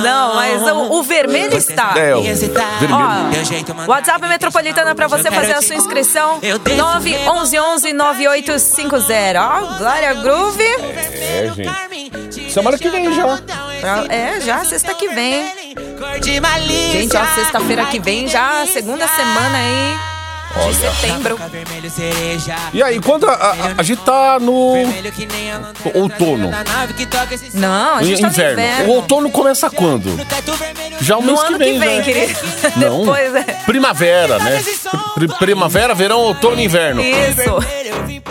Não, 0.00 0.36
mas 0.36 0.62
o, 0.62 0.92
o 0.92 1.02
vermelho 1.02 1.56
está. 1.56 1.94
É, 1.96 2.14
o 2.14 2.22
vermelho. 2.22 2.94
Ó. 2.94 3.90
WhatsApp 3.90 4.28
Metropolitana 4.28 4.94
pra 4.94 5.08
você 5.08 5.28
fazer 5.28 5.54
a 5.54 5.62
sua 5.62 5.74
inscrição. 5.74 6.38
911 6.76 7.92
9850. 7.92 9.40
Ó, 9.42 9.78
Glória 9.78 10.14
Groove. 10.14 10.62
É, 10.62 11.50
gente. 11.56 12.52
Semana 12.52 12.78
que 12.78 12.88
vem 12.88 13.12
já. 13.12 13.40
É, 14.08 14.40
já 14.40 14.64
sexta 14.64 14.94
que 14.94 15.08
vem. 15.08 15.50
Gente, 16.92 17.16
ó, 17.16 17.26
sexta-feira 17.34 17.86
que 17.86 17.98
vem, 17.98 18.28
já 18.28 18.64
segunda 18.66 19.08
semana 19.08 19.58
aí 19.58 20.17
de 20.68 20.74
setembro. 20.74 21.38
E 22.72 22.82
aí, 22.82 23.00
quando 23.00 23.28
a, 23.28 23.32
a- 23.32 23.56
a 23.78 23.82
gente 23.82 24.00
tá 24.02 24.38
no 24.40 24.74
outono, 25.94 26.50
Não, 27.54 27.94
a 27.96 28.02
gente 28.02 28.20
tá 28.20 28.26
no 28.28 28.32
inverno. 28.32 28.60
inverno. 28.60 28.88
O 28.88 28.96
outono 28.96 29.30
começa 29.30 29.70
quando? 29.70 30.18
Já 31.00 31.16
o 31.16 31.20
No 31.22 31.26
mês 31.28 31.40
ano 31.40 31.58
que 31.58 31.64
vem, 31.64 31.72
que 31.74 31.78
vem, 31.78 31.96
né? 31.98 32.02
querido. 32.02 32.40
Não. 32.76 33.00
Depois, 33.00 33.34
é. 33.34 33.42
Primavera, 33.66 34.38
né? 34.38 34.62
Pri- 35.14 35.28
primavera, 35.38 35.94
verão, 35.94 36.18
outono 36.20 36.60
e 36.60 36.64
inverno. 36.64 37.02
Isso. 37.02 37.58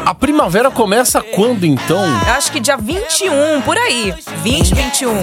A 0.05 0.13
primavera 0.13 0.69
começa 0.71 1.21
quando, 1.21 1.65
então? 1.65 2.03
Eu 2.27 2.33
acho 2.33 2.51
que 2.51 2.59
dia 2.59 2.77
21, 2.77 3.61
por 3.61 3.77
aí. 3.77 4.13
20, 4.43 4.73
21. 4.73 5.13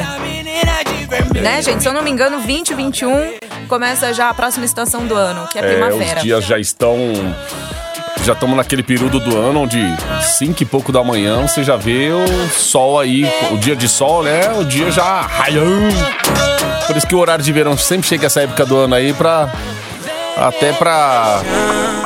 Né, 1.40 1.62
gente? 1.62 1.82
Se 1.82 1.88
eu 1.88 1.92
não 1.92 2.02
me 2.02 2.10
engano, 2.10 2.40
20, 2.40 2.74
21 2.74 3.34
começa 3.64 4.12
já 4.12 4.28
a 4.30 4.34
próxima 4.34 4.64
estação 4.64 5.06
do 5.06 5.14
ano, 5.14 5.46
que 5.48 5.58
é, 5.58 5.62
É, 5.64 5.72
primavera. 5.74 6.16
os 6.18 6.22
dias 6.22 6.44
já 6.44 6.58
estão. 6.58 6.96
Já 8.24 8.32
estamos 8.32 8.56
naquele 8.56 8.82
período 8.82 9.20
do 9.20 9.36
ano 9.36 9.62
onde 9.62 9.78
5 10.38 10.62
e 10.62 10.64
pouco 10.66 10.90
da 10.90 11.04
manhã 11.04 11.42
você 11.42 11.62
já 11.62 11.76
vê 11.76 12.08
o 12.10 12.48
sol 12.48 12.98
aí, 12.98 13.30
o 13.50 13.58
dia 13.58 13.76
de 13.76 13.86
sol, 13.88 14.22
né? 14.22 14.50
O 14.58 14.64
dia 14.64 14.90
já 14.90 15.20
raiando. 15.20 15.94
Por 16.86 16.96
isso 16.96 17.06
que 17.06 17.14
o 17.14 17.18
horário 17.18 17.44
de 17.44 17.52
verão 17.52 17.76
sempre 17.76 18.06
chega 18.08 18.26
essa 18.26 18.40
época 18.40 18.64
do 18.64 18.76
ano 18.78 18.94
aí 18.94 19.12
pra. 19.12 19.50
Até 20.38 20.72
pra. 20.72 21.42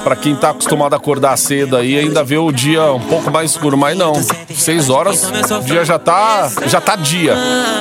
Pra 0.09 0.17
quem 0.17 0.35
tá 0.35 0.49
acostumado 0.49 0.95
a 0.95 0.97
acordar 0.97 1.37
cedo 1.37 1.77
aí, 1.77 1.99
ainda 1.99 2.25
vê 2.25 2.38
o 2.38 2.50
dia 2.50 2.95
um 2.95 3.00
pouco 3.00 3.31
mais 3.31 3.50
escuro, 3.50 3.77
mas 3.77 3.95
não. 3.95 4.15
6 4.55 4.88
horas, 4.88 5.31
o 5.50 5.61
dia 5.61 5.85
já 5.85 5.99
tá. 5.99 6.50
Já 6.65 6.81
tá 6.81 6.97
dia. 6.97 7.37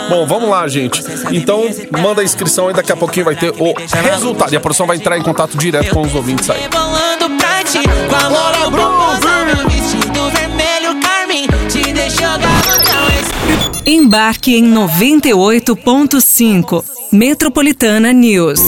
Bom, 0.09 0.27
vamos 0.27 0.49
lá, 0.49 0.67
gente. 0.67 1.01
Então, 1.31 1.63
manda 1.89 2.19
a 2.19 2.25
inscrição 2.25 2.67
aí, 2.67 2.73
daqui 2.73 2.91
a 2.91 2.97
pouquinho 2.97 3.23
vai 3.23 3.37
ter 3.37 3.53
o 3.57 3.73
resultado. 4.03 4.51
E 4.51 4.57
a 4.57 4.59
produção 4.59 4.85
vai 4.85 4.97
entrar 4.97 5.17
em 5.17 5.21
contato 5.21 5.57
direto 5.57 5.93
com 5.93 6.01
os 6.01 6.13
ouvintes 6.13 6.49
aí. 6.49 6.67
Embarque 13.85 14.53
em 14.53 14.69
98.5. 14.69 16.83
Metropolitana 17.09 18.11
News. 18.11 18.59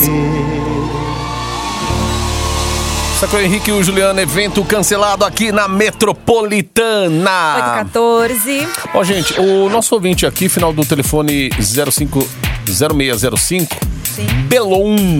Sacou 3.19 3.41
Henrique 3.41 3.69
e 3.69 3.73
o 3.73 3.83
Juliano, 3.83 4.17
evento 4.21 4.63
cancelado 4.63 5.25
aqui 5.25 5.51
na 5.51 5.67
Metropolitana. 5.67 7.29
14. 7.83 8.65
Ó, 8.93 9.03
gente, 9.03 9.37
o 9.37 9.69
nosso 9.69 9.93
ouvinte 9.93 10.25
aqui, 10.25 10.47
final 10.47 10.71
do 10.71 10.85
telefone 10.85 11.49
05, 11.59 12.25
0605, 12.65 13.75
Belon, 14.47 15.19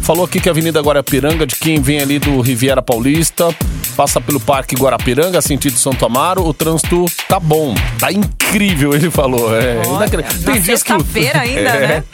falou 0.00 0.24
aqui 0.24 0.40
que 0.40 0.48
a 0.48 0.52
Avenida 0.52 0.80
Guarapiranga, 0.80 1.46
de 1.46 1.56
quem 1.56 1.82
vem 1.82 2.00
ali 2.00 2.18
do 2.18 2.40
Riviera 2.40 2.80
Paulista, 2.80 3.54
passa 3.94 4.22
pelo 4.22 4.40
Parque 4.40 4.74
Guarapiranga, 4.74 5.42
sentido 5.42 5.78
Santo 5.78 6.06
Amaro, 6.06 6.46
o 6.46 6.54
trânsito 6.54 7.04
tá 7.28 7.38
bom, 7.38 7.74
tá 7.98 8.10
incrível, 8.10 8.94
ele 8.94 9.10
falou. 9.10 9.54
É, 9.54 9.82
inacreditável. 9.84 10.54
na 10.54 10.62
sexta-feira 10.62 11.40
ainda, 11.44 11.74
né? 11.74 12.04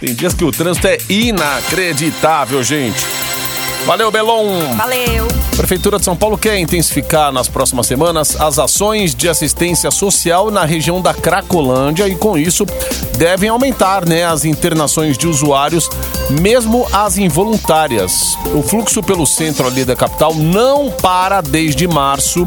Tem 0.00 0.12
dias 0.14 0.34
que 0.34 0.44
o 0.44 0.50
trânsito 0.50 0.88
é 0.88 0.98
inacreditável, 1.08 2.60
gente. 2.64 3.06
Valeu, 3.86 4.10
Belon! 4.10 4.76
Valeu. 4.76 5.26
Prefeitura 5.56 5.98
de 5.98 6.04
São 6.04 6.14
Paulo 6.16 6.38
quer 6.38 6.58
intensificar 6.58 7.32
nas 7.32 7.48
próximas 7.48 7.86
semanas 7.86 8.38
as 8.40 8.58
ações 8.58 9.14
de 9.14 9.28
assistência 9.28 9.90
social 9.90 10.50
na 10.50 10.64
região 10.64 11.00
da 11.00 11.12
Cracolândia 11.14 12.06
e, 12.06 12.14
com 12.14 12.38
isso, 12.38 12.64
devem 13.16 13.48
aumentar 13.48 14.06
né, 14.06 14.24
as 14.24 14.44
internações 14.44 15.18
de 15.18 15.26
usuários, 15.26 15.88
mesmo 16.30 16.86
as 16.92 17.18
involuntárias. 17.18 18.36
O 18.54 18.62
fluxo 18.62 19.02
pelo 19.02 19.26
centro 19.26 19.66
ali 19.66 19.84
da 19.84 19.96
capital 19.96 20.34
não 20.34 20.90
para 20.90 21.40
desde 21.40 21.88
março. 21.88 22.46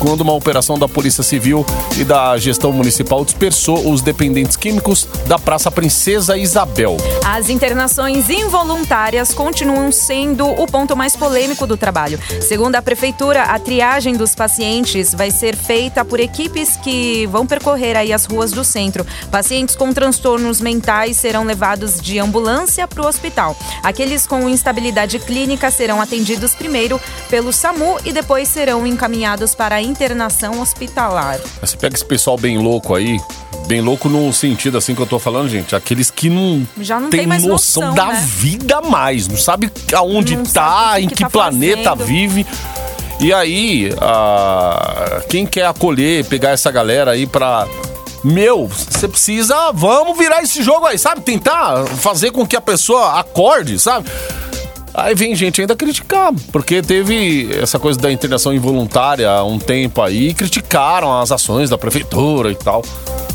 Quando 0.00 0.22
uma 0.22 0.32
operação 0.32 0.78
da 0.78 0.88
Polícia 0.88 1.22
Civil 1.22 1.64
e 1.98 2.04
da 2.04 2.36
gestão 2.38 2.72
municipal 2.72 3.22
dispersou 3.22 3.92
os 3.92 4.00
dependentes 4.00 4.56
químicos 4.56 5.06
da 5.26 5.38
Praça 5.38 5.70
Princesa 5.70 6.38
Isabel. 6.38 6.96
As 7.22 7.50
internações 7.50 8.30
involuntárias 8.30 9.34
continuam 9.34 9.92
sendo 9.92 10.46
o 10.46 10.66
ponto 10.66 10.96
mais 10.96 11.14
polêmico 11.14 11.66
do 11.66 11.76
trabalho. 11.76 12.18
Segundo 12.40 12.76
a 12.76 12.82
prefeitura, 12.82 13.42
a 13.42 13.58
triagem 13.58 14.16
dos 14.16 14.34
pacientes 14.34 15.14
vai 15.14 15.30
ser 15.30 15.54
feita 15.54 16.02
por 16.02 16.18
equipes 16.18 16.78
que 16.78 17.26
vão 17.26 17.46
percorrer 17.46 17.94
aí 17.94 18.10
as 18.10 18.24
ruas 18.24 18.52
do 18.52 18.64
centro. 18.64 19.06
Pacientes 19.30 19.76
com 19.76 19.92
transtornos 19.92 20.62
mentais 20.62 21.18
serão 21.18 21.44
levados 21.44 22.00
de 22.00 22.18
ambulância 22.18 22.88
para 22.88 23.02
o 23.02 23.06
hospital. 23.06 23.54
Aqueles 23.82 24.26
com 24.26 24.48
instabilidade 24.48 25.18
clínica 25.18 25.70
serão 25.70 26.00
atendidos 26.00 26.54
primeiro 26.54 26.98
pelo 27.28 27.52
SAMU 27.52 27.98
e 28.02 28.12
depois 28.12 28.48
serão 28.48 28.86
encaminhados 28.86 29.54
para 29.54 29.76
a 29.76 29.89
internação 29.90 30.60
hospitalar. 30.60 31.38
Você 31.60 31.76
pega 31.76 31.94
esse 31.94 32.04
pessoal 32.04 32.36
bem 32.38 32.58
louco 32.58 32.94
aí, 32.94 33.20
bem 33.66 33.80
louco 33.80 34.08
no 34.08 34.32
sentido 34.32 34.78
assim 34.78 34.94
que 34.94 35.02
eu 35.02 35.06
tô 35.06 35.18
falando, 35.18 35.48
gente, 35.48 35.74
aqueles 35.76 36.10
que 36.10 36.30
não, 36.30 36.66
Já 36.80 36.98
não 36.98 37.10
tem 37.10 37.28
tem 37.28 37.48
noção, 37.48 37.82
noção, 37.82 37.94
da 37.94 38.06
né? 38.12 38.24
vida 38.26 38.80
mais, 38.80 39.28
não 39.28 39.36
sabe 39.36 39.70
aonde 39.94 40.36
Não 40.36 40.44
tá, 40.44 40.92
o 40.94 40.98
em 40.98 41.08
que 41.08 41.16
que, 41.16 41.22
tá 41.24 41.30
planeta 41.30 41.90
fazendo. 41.90 42.06
vive. 42.06 42.46
E 43.20 43.32
aí, 43.34 43.92
ah, 44.00 45.22
quem 45.28 45.44
quer 45.44 45.66
acolher, 45.66 46.24
pegar 46.24 46.50
essa 46.50 46.70
galera 46.70 47.10
aí 47.10 47.26
pra. 47.26 47.66
Meu, 48.24 48.66
você 48.68 49.06
precisa. 49.08 49.72
Vamos 49.72 50.16
virar 50.16 50.42
esse 50.42 50.62
jogo 50.62 50.86
aí, 50.86 50.98
sabe? 50.98 51.20
Tentar 51.22 51.86
fazer 51.86 52.30
com 52.32 52.46
que 52.46 52.56
a 52.56 52.60
pessoa 52.60 53.18
acorde, 53.20 53.78
sabe? 53.78 54.08
Aí 55.00 55.14
vem 55.14 55.34
gente 55.34 55.60
ainda 55.60 55.74
criticar, 55.74 56.32
porque 56.52 56.82
teve 56.82 57.50
essa 57.60 57.78
coisa 57.78 57.98
da 57.98 58.12
internação 58.12 58.52
involuntária 58.52 59.30
há 59.30 59.42
um 59.44 59.58
tempo 59.58 60.02
aí, 60.02 60.34
criticaram 60.34 61.18
as 61.18 61.32
ações 61.32 61.70
da 61.70 61.78
prefeitura 61.78 62.50
e 62.50 62.54
tal. 62.54 62.82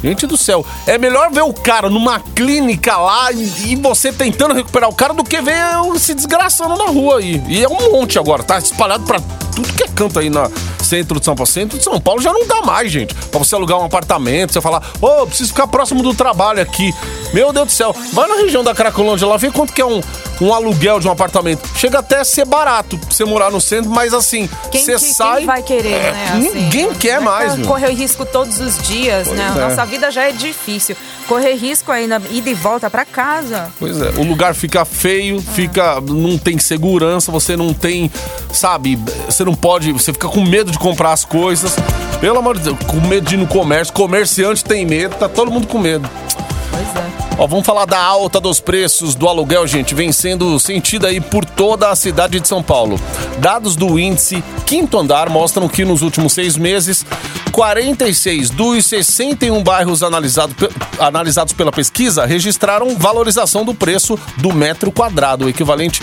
Gente 0.04 0.28
do 0.28 0.38
céu, 0.38 0.64
é 0.86 0.98
melhor 1.00 1.32
ver 1.32 1.42
o 1.42 1.52
cara 1.52 1.90
numa 1.90 2.20
clínica 2.20 2.96
lá 2.96 3.32
e, 3.32 3.72
e 3.72 3.76
você 3.76 4.14
tentando 4.14 4.54
recuperar 4.54 4.88
o 4.88 4.94
cara 4.94 5.14
do 5.14 5.24
que 5.24 5.42
ver 5.42 5.56
se 5.98 6.14
desgraçando 6.14 6.76
na 6.78 6.86
rua 6.86 7.18
aí. 7.18 7.42
E 7.48 7.64
é 7.64 7.68
um 7.68 7.92
monte 7.92 8.20
agora, 8.20 8.44
tá 8.44 8.60
espalhado 8.60 9.04
pra 9.06 9.20
tudo 9.20 9.74
que 9.74 9.84
é 9.84 9.88
canto 9.88 10.20
aí 10.20 10.30
na 10.30 10.50
centro 10.86 11.20
de 11.20 11.26
São 11.26 11.36
Paulo. 11.36 11.52
Centro 11.52 11.78
de 11.78 11.84
São 11.84 12.00
Paulo 12.00 12.22
já 12.22 12.32
não 12.32 12.46
dá 12.46 12.62
mais, 12.62 12.92
gente. 12.92 13.14
Pra 13.14 13.40
você 13.40 13.56
alugar 13.56 13.80
um 13.80 13.86
apartamento, 13.86 14.54
você 14.54 14.62
falar, 14.62 14.84
ô, 15.02 15.26
preciso 15.26 15.50
ficar 15.50 15.68
próximo 15.68 16.04
do 16.04 16.14
trabalho 16.14 16.62
aqui. 16.62 16.94
Meu 17.34 17.52
Deus 17.52 17.68
do 17.68 17.72
céu, 17.72 17.96
vai 18.14 18.28
na 18.28 18.36
região 18.36 18.64
da 18.64 18.74
Cracolândia 18.74 19.28
lá, 19.28 19.38
vê 19.38 19.50
quanto 19.52 19.74
que 19.74 19.82
é 19.82 19.86
um, 19.86 20.02
um 20.42 20.54
aluguel 20.54 21.00
de 21.00 21.08
um 21.08 21.12
apartamento. 21.12 21.68
Chega 21.76 22.00
até 22.00 22.20
a 22.20 22.26
ser 22.26 22.46
barato 22.46 22.98
pra 22.98 23.10
você 23.12 23.24
morar 23.26 23.50
no 23.52 23.62
centro, 23.62 23.90
mas 23.90 24.14
assim, 24.14 24.50
Quem, 24.72 24.84
você 24.84 24.94
que- 24.94 25.00
sai. 25.00 25.38
quem 25.38 25.46
vai 25.46 25.64
querer, 25.64 25.94
É, 25.94 26.12
né? 26.12 26.26
assim? 26.34 26.52
Ninguém 26.60 26.94
quer 26.94 27.16
é 27.16 27.20
mais, 27.20 27.56
meu. 27.56 27.68
Correr 27.68 27.92
risco 27.92 28.26
todos 28.26 28.60
os 28.60 28.78
dias, 28.88 29.28
né? 29.28 29.54
é. 29.56 29.60
Nossa 29.60 29.86
vida 29.86 30.12
já 30.12 30.24
é 30.24 30.32
difícil. 30.32 30.96
Correr 31.28 31.54
risco 31.56 31.92
ainda, 31.92 32.22
ida 32.30 32.50
e 32.50 32.54
volta 32.54 32.90
pra 32.90 33.04
casa. 33.06 33.72
Pois 33.80 34.00
é, 34.02 34.10
o 34.18 34.24
lugar 34.24 34.54
fica 34.54 34.86
feio, 34.86 35.42
fica. 35.42 36.00
não 36.02 36.38
tem 36.38 36.60
segurança, 36.60 37.32
você 37.32 37.56
não 37.58 37.74
tem. 37.74 38.12
Sabe, 38.54 39.00
você 39.28 39.44
não 39.44 39.54
pode. 39.56 39.92
Você 39.92 40.14
fica 40.14 40.28
com 40.28 40.42
medo 40.44 40.72
de 40.72 40.78
comprar 40.80 41.12
as 41.14 41.26
coisas. 41.26 41.76
Pelo 42.22 42.38
amor 42.40 42.58
de 42.58 42.64
Deus, 42.66 42.78
com 42.88 43.00
medo 43.08 43.28
de 43.28 43.36
ir 43.36 43.38
no 43.38 43.48
comércio. 43.48 43.94
Comerciante 43.94 44.64
tem 44.64 44.86
medo, 44.86 45.16
tá 45.16 45.28
todo 45.28 45.52
mundo 45.52 45.68
com 45.68 45.78
medo. 45.80 46.10
Pois 46.72 46.84
é. 46.96 47.25
Ó, 47.38 47.46
vamos 47.46 47.66
falar 47.66 47.86
da 47.86 48.02
alta 48.02 48.40
dos 48.40 48.62
preços 48.62 49.14
do 49.14 49.28
aluguel, 49.28 49.68
gente, 49.68 49.94
vem 49.94 50.10
sendo 50.12 50.58
sentida 50.58 51.08
aí 51.08 51.20
por 51.20 51.44
toda 51.44 51.90
a 51.90 51.96
cidade 51.96 52.40
de 52.40 52.48
São 52.48 52.64
Paulo. 52.64 52.98
Dados 53.40 53.76
do 53.76 54.00
índice 54.00 54.42
Quinto 54.66 54.98
Andar 54.98 55.30
mostram 55.30 55.68
que 55.68 55.84
nos 55.84 56.02
últimos 56.02 56.32
seis 56.32 56.56
meses, 56.56 57.06
46 57.52 58.50
dos 58.52 58.86
61 58.86 59.62
bairros 59.62 60.02
analisado 60.02 60.56
analisados 60.98 61.52
pela 61.52 61.74
pesquisa 61.74 62.26
registraram 62.26 62.96
valorização 62.98 63.66
do 63.66 63.74
preço 63.74 64.18
do 64.38 64.54
metro 64.54 64.90
quadrado, 64.90 65.46
o 65.46 65.50
equivalente 65.50 66.02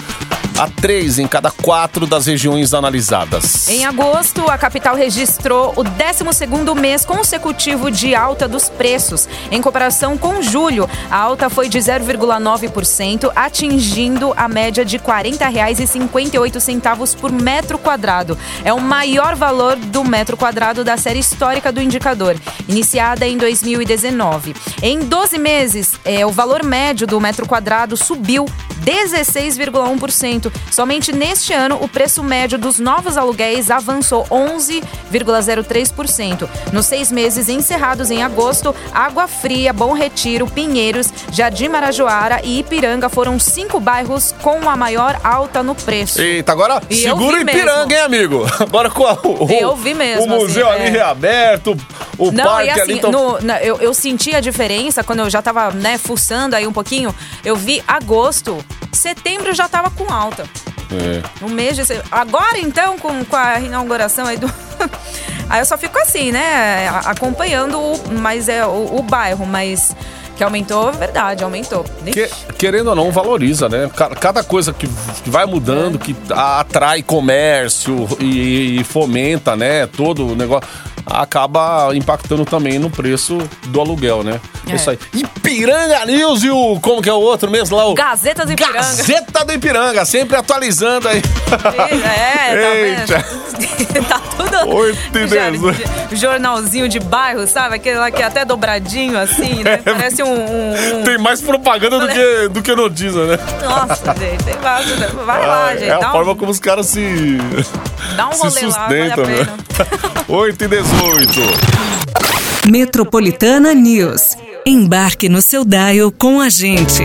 a 0.58 0.68
três 0.68 1.18
em 1.18 1.26
cada 1.26 1.50
quatro 1.50 2.06
das 2.06 2.26
regiões 2.26 2.74
analisadas. 2.74 3.68
Em 3.68 3.84
agosto, 3.84 4.48
a 4.50 4.58
capital 4.58 4.94
registrou 4.94 5.72
o 5.76 5.82
12º 5.82 6.78
mês 6.78 7.04
consecutivo 7.04 7.90
de 7.90 8.14
alta 8.14 8.46
dos 8.46 8.68
preços. 8.68 9.28
Em 9.50 9.60
comparação 9.60 10.16
com 10.16 10.40
julho, 10.42 10.88
a 11.10 11.16
alta 11.16 11.50
foi 11.50 11.68
de 11.68 11.78
0,9%, 11.78 13.32
atingindo 13.34 14.32
a 14.36 14.48
média 14.48 14.84
de 14.84 14.96
R$ 14.96 15.02
40,58 15.04 17.16
por 17.16 17.32
metro 17.32 17.78
quadrado. 17.78 18.38
É 18.64 18.72
o 18.72 18.80
maior 18.80 19.34
valor 19.34 19.76
do 19.76 20.04
metro 20.04 20.36
quadrado 20.36 20.84
da 20.84 20.96
série 20.96 21.18
histórica 21.18 21.72
do 21.72 21.80
indicador, 21.80 22.36
iniciada 22.68 23.26
em 23.26 23.36
2019. 23.36 24.54
Em 24.82 25.00
12 25.00 25.38
meses, 25.38 25.94
é, 26.04 26.24
o 26.26 26.30
valor 26.30 26.64
médio 26.64 27.06
do 27.06 27.20
metro 27.20 27.46
quadrado 27.46 27.96
subiu 27.96 28.46
16,1%. 28.84 30.52
Somente 30.70 31.12
neste 31.12 31.52
ano, 31.52 31.78
o 31.80 31.88
preço 31.88 32.22
médio 32.22 32.58
dos 32.58 32.78
novos 32.78 33.16
aluguéis 33.16 33.70
avançou 33.70 34.24
11,03%. 34.30 36.48
Nos 36.72 36.86
seis 36.86 37.10
meses 37.12 37.48
encerrados 37.48 38.10
em 38.10 38.22
agosto, 38.22 38.74
Água 38.92 39.26
Fria, 39.28 39.72
Bom 39.72 39.92
Retiro, 39.92 40.46
Pinheiros, 40.46 41.12
Jardim 41.30 41.68
Marajoara 41.68 42.40
e 42.42 42.58
Ipiranga 42.60 43.08
foram 43.08 43.38
cinco 43.38 43.78
bairros 43.80 44.34
com 44.42 44.68
a 44.68 44.76
maior 44.76 45.18
alta 45.22 45.62
no 45.62 45.74
preço. 45.74 46.20
Eita, 46.20 46.52
agora 46.52 46.82
E 46.90 46.96
segura 46.96 47.40
Ipiranga, 47.40 47.86
mesmo. 47.86 47.92
hein, 47.92 47.98
amigo? 48.00 48.46
Agora 48.62 48.90
com 48.90 49.06
a, 49.06 49.12
o, 49.14 49.48
Eu 49.50 49.74
vi 49.76 49.94
mesmo, 49.94 50.24
o 50.24 50.28
museu 50.40 50.68
assim, 50.68 50.80
ali 50.80 50.88
é. 50.88 50.90
reaberto, 50.90 51.76
o 52.28 52.32
Não, 52.32 52.44
parque 52.44 52.66
e 52.66 52.70
assim, 52.70 52.80
ali. 52.82 52.94
Então... 52.94 53.10
no- 53.10 53.40
na- 53.40 53.62
eu, 53.62 53.78
eu 53.80 53.92
senti 53.94 54.34
a 54.34 54.40
diferença 54.40 55.02
quando 55.04 55.20
eu 55.20 55.30
já 55.30 55.40
tava, 55.42 55.70
né, 55.72 55.98
fuçando 55.98 56.54
aí 56.56 56.66
um 56.66 56.72
pouquinho. 56.72 57.14
Eu 57.44 57.56
vi 57.56 57.82
agosto, 57.86 58.64
setembro 58.92 59.54
já 59.54 59.68
tava 59.68 59.90
com 59.90 60.12
alta. 60.12 60.44
É. 60.92 61.22
No 61.40 61.48
mês 61.48 61.74
de. 61.76 61.84
se- 61.86 62.02
Agora, 62.10 62.58
então, 62.58 62.98
com, 62.98 63.24
com 63.24 63.36
a 63.36 63.58
inauguração 63.60 64.26
aí 64.26 64.36
do. 64.36 64.46
aí 65.48 65.60
eu 65.60 65.64
só 65.64 65.78
fico 65.78 65.98
assim, 65.98 66.30
né? 66.32 66.88
Acompanhando 67.06 67.78
o, 67.78 68.00
mas 68.20 68.48
é, 68.48 68.66
o, 68.66 68.96
o 68.96 69.02
bairro, 69.02 69.46
mas. 69.46 69.96
Que 70.36 70.42
aumentou, 70.42 70.88
é 70.88 70.92
verdade, 70.92 71.44
aumentou. 71.44 71.84
Que- 72.10 72.28
querendo 72.58 72.88
ou 72.88 72.96
não, 72.96 73.10
valoriza, 73.12 73.68
né? 73.68 73.90
Ca- 73.94 74.10
Cada 74.16 74.42
coisa 74.42 74.72
que, 74.72 74.86
que 75.22 75.28
vai 75.30 75.44
mudando, 75.44 75.98
que 75.98 76.16
atrai 76.30 77.02
comércio 77.02 78.08
e, 78.18 78.80
e 78.80 78.84
fomenta, 78.84 79.54
né? 79.54 79.86
Todo 79.86 80.28
o 80.28 80.34
negócio, 80.34 80.66
acaba 81.06 81.90
impactando 81.94 82.44
também 82.44 82.78
no 82.78 82.90
preço 82.90 83.38
do 83.66 83.80
aluguel, 83.80 84.22
né? 84.22 84.40
É. 84.68 84.72
É. 84.72 84.74
Isso 84.76 84.90
aí. 84.90 84.98
Ipiranga 85.12 86.04
News 86.06 86.42
e 86.44 86.50
o. 86.50 86.78
Como 86.80 87.02
que 87.02 87.08
é 87.10 87.12
o 87.12 87.18
outro 87.20 87.50
mesmo 87.50 87.76
lá? 87.76 87.86
O 87.86 87.94
Gazeta 87.94 88.46
do 88.46 88.52
Ipiranga. 88.52 88.74
Gazeta 88.74 89.44
do 89.44 89.52
Ipiranga, 89.52 90.04
sempre 90.04 90.36
atualizando 90.36 91.08
aí. 91.08 91.20
É, 92.04 93.06
tá 93.06 93.16
vendo? 93.16 94.06
tá 94.08 94.20
tudo. 94.36 94.74
Oito 94.76 95.18
e 95.18 95.28
Já- 95.28 95.50
dezoito. 95.50 95.80
Jornalzinho 96.12 96.88
de 96.88 97.00
bairro, 97.00 97.46
sabe? 97.46 97.74
Aquele 97.76 97.98
lá 97.98 98.10
que 98.10 98.22
é 98.22 98.26
até 98.26 98.44
dobradinho 98.44 99.18
assim, 99.18 99.62
né? 99.64 99.78
Parece 99.78 100.22
um. 100.22 100.28
um- 100.32 101.00
um- 101.00 101.02
Tem 101.04 101.18
mais 101.18 101.40
propaganda 101.40 101.98
do 101.98 102.08
que, 102.08 102.48
do 102.48 102.62
que 102.62 102.74
notícia, 102.74 103.24
né? 103.26 103.38
Nossa, 103.64 104.14
gente, 104.18 104.44
tem 104.44 104.54
vários. 104.58 104.98
né? 104.98 105.08
Vai 105.26 105.46
lá, 105.46 105.66
Ah, 105.66 105.72
gente. 105.76 105.88
é 105.88 105.92
a 105.92 105.98
um- 106.08 106.12
forma 106.12 106.36
como 106.36 106.50
os 106.50 106.60
caras 106.60 106.86
se. 106.86 107.38
Dá 108.16 108.28
um 108.28 108.32
se 108.32 108.38
rolê 108.42 108.60
lá, 108.66 108.86
vale 108.86 109.02
a 109.02 109.14
sustentam, 109.16 109.24
né? 109.24 109.36
pena. 109.44 110.24
8 110.28 110.64
e 110.64 110.68
18. 110.68 110.91
Metropolitana 112.70 113.74
News. 113.74 114.36
Embarque 114.66 115.28
no 115.28 115.42
seu 115.42 115.64
dial 115.64 116.12
com 116.12 116.40
a 116.40 116.48
gente. 116.48 117.02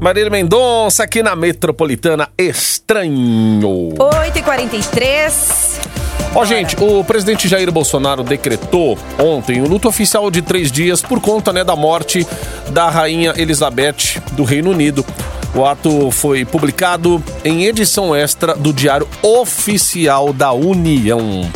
Marília 0.00 0.30
Mendonça 0.30 1.04
aqui 1.04 1.22
na 1.22 1.34
Metropolitana 1.34 2.28
Estranho. 2.36 3.94
8h43. 3.96 5.80
Ó, 6.34 6.44
gente, 6.44 6.76
o 6.82 7.04
presidente 7.04 7.46
Jair 7.46 7.70
Bolsonaro 7.70 8.22
decretou 8.24 8.98
ontem 9.18 9.62
o 9.62 9.68
luto 9.68 9.88
oficial 9.88 10.30
de 10.30 10.42
três 10.42 10.70
dias 10.72 11.00
por 11.00 11.20
conta 11.20 11.52
né, 11.52 11.62
da 11.62 11.76
morte 11.76 12.26
da 12.70 12.90
rainha 12.90 13.32
Elizabeth 13.36 14.20
do 14.32 14.42
Reino 14.42 14.70
Unido. 14.70 15.04
O 15.56 15.64
ato 15.64 16.10
foi 16.10 16.44
publicado 16.44 17.22
em 17.44 17.64
edição 17.64 18.14
extra 18.14 18.56
do 18.56 18.72
Diário 18.72 19.08
Oficial 19.22 20.32
da 20.32 20.52
União. 20.52 21.48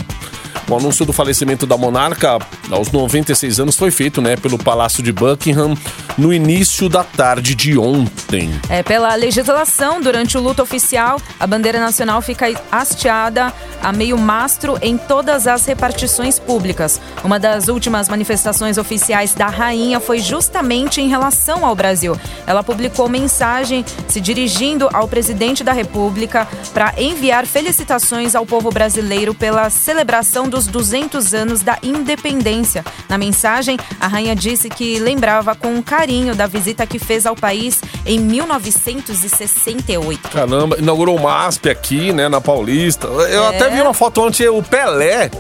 O 0.69 0.77
anúncio 0.77 1.07
do 1.07 1.15
falecimento 1.15 1.65
da 1.65 1.79
monarca 1.79 2.39
aos 2.71 2.93
96 2.93 3.59
anos 3.59 3.75
foi 3.75 3.91
feito 3.91 4.21
né, 4.21 4.37
pelo 4.37 4.59
Palácio 4.59 5.03
de 5.03 5.11
Buckingham 5.11 5.75
no 6.19 6.31
início 6.31 6.91
da 6.91 7.03
tarde 7.03 7.55
de 7.55 7.79
ontem. 7.79 8.51
É, 8.69 8.83
pela 8.83 9.15
legislação, 9.15 9.99
durante 9.99 10.37
o 10.37 10.43
luto 10.43 10.61
oficial, 10.61 11.19
a 11.41 11.47
bandeira 11.47 11.81
nacional 11.81 12.21
fica 12.21 12.47
hasteada 12.71 13.51
a 13.83 13.93
meio 13.93 14.19
mastro 14.19 14.77
em 14.83 14.99
todas 14.99 15.47
as 15.47 15.65
repartições 15.65 16.39
públicas. 16.39 17.01
Uma 17.25 17.39
das 17.39 17.69
últimas 17.69 18.09
manifestações 18.09 18.77
oficiais 18.77 19.33
da 19.33 19.47
rainha 19.47 20.01
foi 20.01 20.19
justamente 20.19 21.01
em 21.01 21.09
relação 21.09 21.65
ao 21.65 21.75
Brasil. 21.75 22.19
Ela 22.47 22.63
publicou 22.63 23.09
mensagem 23.09 23.85
se 24.07 24.21
dirigindo 24.21 24.89
ao 24.93 25.09
presidente 25.09 25.65
da 25.65 25.73
República 25.73 26.47
para 26.75 26.93
enviar 26.99 27.47
felicitações 27.47 28.35
ao 28.35 28.45
povo 28.45 28.71
brasileiro 28.71 29.33
pela 29.33 29.71
celebração 29.71 30.49
dos 30.59 30.67
200 30.67 31.35
anos 31.35 31.63
da 31.63 31.79
independência. 31.83 32.85
Na 33.09 33.17
mensagem, 33.17 33.79
a 34.01 34.09
rainha 34.09 34.35
disse 34.35 34.69
que 34.69 34.99
lembrava 34.99 35.55
com 35.55 35.81
carinho 35.83 36.35
da 36.35 36.47
visita 36.49 36.85
que 36.87 36.99
fez 36.99 37.25
ao 37.27 37.37
país 37.37 37.81
em 38.05 38.19
1968. 38.19 40.29
Caramba, 40.31 40.77
inaugurou 40.79 41.17
o 41.17 41.23
MASP 41.23 41.71
aqui, 41.71 42.13
né, 42.13 42.29
na 42.29 42.41
Paulista. 42.41 43.07
Eu 43.07 43.45
É. 43.45 43.49
até 43.57 43.71
vi 43.71 43.81
uma 43.81 43.95
foto 43.95 44.21
ontem, 44.23 44.49
o 44.49 44.61
Pelé. 44.63 45.31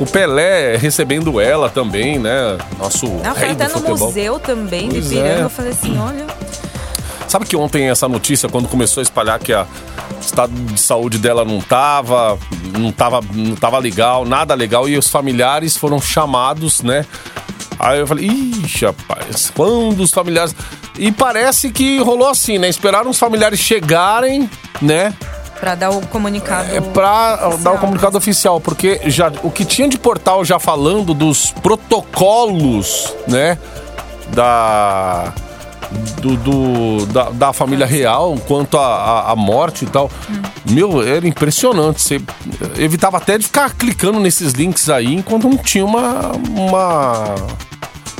O 0.00 0.06
Pelé 0.06 0.76
recebendo 0.76 1.40
ela 1.40 1.68
também, 1.68 2.18
né? 2.18 2.56
Nosso 2.78 3.06
Não, 3.06 3.34
foi 3.34 3.42
rei 3.44 3.52
até 3.52 3.66
do 3.66 3.72
no 3.74 3.80
futebol. 3.80 4.06
museu 4.08 4.38
também 4.40 4.88
Pois 4.88 5.08
de 5.08 5.14
Ipiranga. 5.16 5.40
é. 5.40 5.44
Eu 5.44 5.50
falei 5.50 5.72
assim, 5.72 5.98
olha. 5.98 6.26
Sabe 7.32 7.46
que 7.46 7.56
ontem 7.56 7.88
essa 7.88 8.06
notícia, 8.06 8.46
quando 8.46 8.68
começou 8.68 9.00
a 9.00 9.02
espalhar 9.02 9.38
que 9.38 9.54
a- 9.54 9.66
o 10.18 10.20
estado 10.20 10.52
de 10.52 10.78
saúde 10.78 11.16
dela 11.16 11.46
não 11.46 11.62
tava, 11.62 12.38
não 12.78 12.92
tava, 12.92 13.20
não 13.32 13.54
tava 13.56 13.78
legal, 13.78 14.26
nada 14.26 14.52
legal, 14.54 14.86
e 14.86 14.98
os 14.98 15.08
familiares 15.08 15.74
foram 15.74 15.98
chamados, 15.98 16.82
né? 16.82 17.06
Aí 17.78 18.00
eu 18.00 18.06
falei, 18.06 18.26
ixi, 18.26 18.84
rapaz, 18.84 19.50
quando 19.56 20.00
os 20.00 20.10
familiares. 20.10 20.54
E 20.98 21.10
parece 21.10 21.70
que 21.70 22.00
rolou 22.00 22.28
assim, 22.28 22.58
né? 22.58 22.68
Esperaram 22.68 23.08
os 23.08 23.18
familiares 23.18 23.58
chegarem, 23.58 24.50
né? 24.82 25.14
Pra 25.58 25.74
dar 25.74 25.88
o 25.88 26.06
comunicado. 26.08 26.70
É 26.76 26.82
pra 26.82 27.36
dar 27.36 27.46
o 27.46 27.54
oficial. 27.54 27.78
comunicado 27.78 28.18
oficial, 28.18 28.60
porque 28.60 29.00
já, 29.06 29.32
o 29.42 29.50
que 29.50 29.64
tinha 29.64 29.88
de 29.88 29.96
portal 29.98 30.44
já 30.44 30.58
falando 30.58 31.14
dos 31.14 31.50
protocolos, 31.62 33.14
né? 33.26 33.56
Da. 34.34 35.32
Do, 36.20 36.36
do- 36.36 37.06
da, 37.06 37.30
da 37.30 37.52
família 37.52 37.84
real 37.84 38.36
quanto 38.46 38.78
a, 38.78 38.86
a, 38.86 39.32
a 39.32 39.36
morte 39.36 39.84
e 39.84 39.88
tal. 39.88 40.08
Meu, 40.70 41.02
era 41.06 41.26
impressionante. 41.26 42.00
Você 42.00 42.20
evitava 42.78 43.16
até 43.16 43.36
de 43.38 43.44
ficar 43.44 43.74
clicando 43.74 44.20
nesses 44.20 44.52
links 44.52 44.88
aí 44.88 45.14
enquanto 45.14 45.48
não 45.48 45.56
tinha 45.58 45.84
uma. 45.84 46.30
uma, 46.56 47.34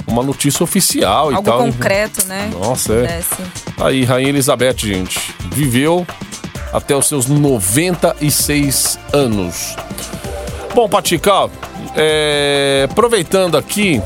uma 0.07 0.23
notícia 0.25 0.65
oficial 0.65 1.31
e 1.31 1.37
Algo 1.37 1.49
tal. 1.49 1.59
concreto, 1.61 2.25
né? 2.27 2.51
Nossa, 2.53 2.93
é. 2.95 3.21
Aí, 3.81 4.05
Rainha 4.05 4.31
Elizabeth, 4.31 4.79
gente, 4.79 5.21
viveu 5.53 6.05
até 6.73 6.97
os 6.97 7.07
seus 7.07 7.27
96 7.29 8.99
anos. 9.13 9.77
Bom, 10.75 10.89
Patica, 10.89 11.49
é, 11.95 12.87
aproveitando 12.91 13.57
aqui, 13.57 14.03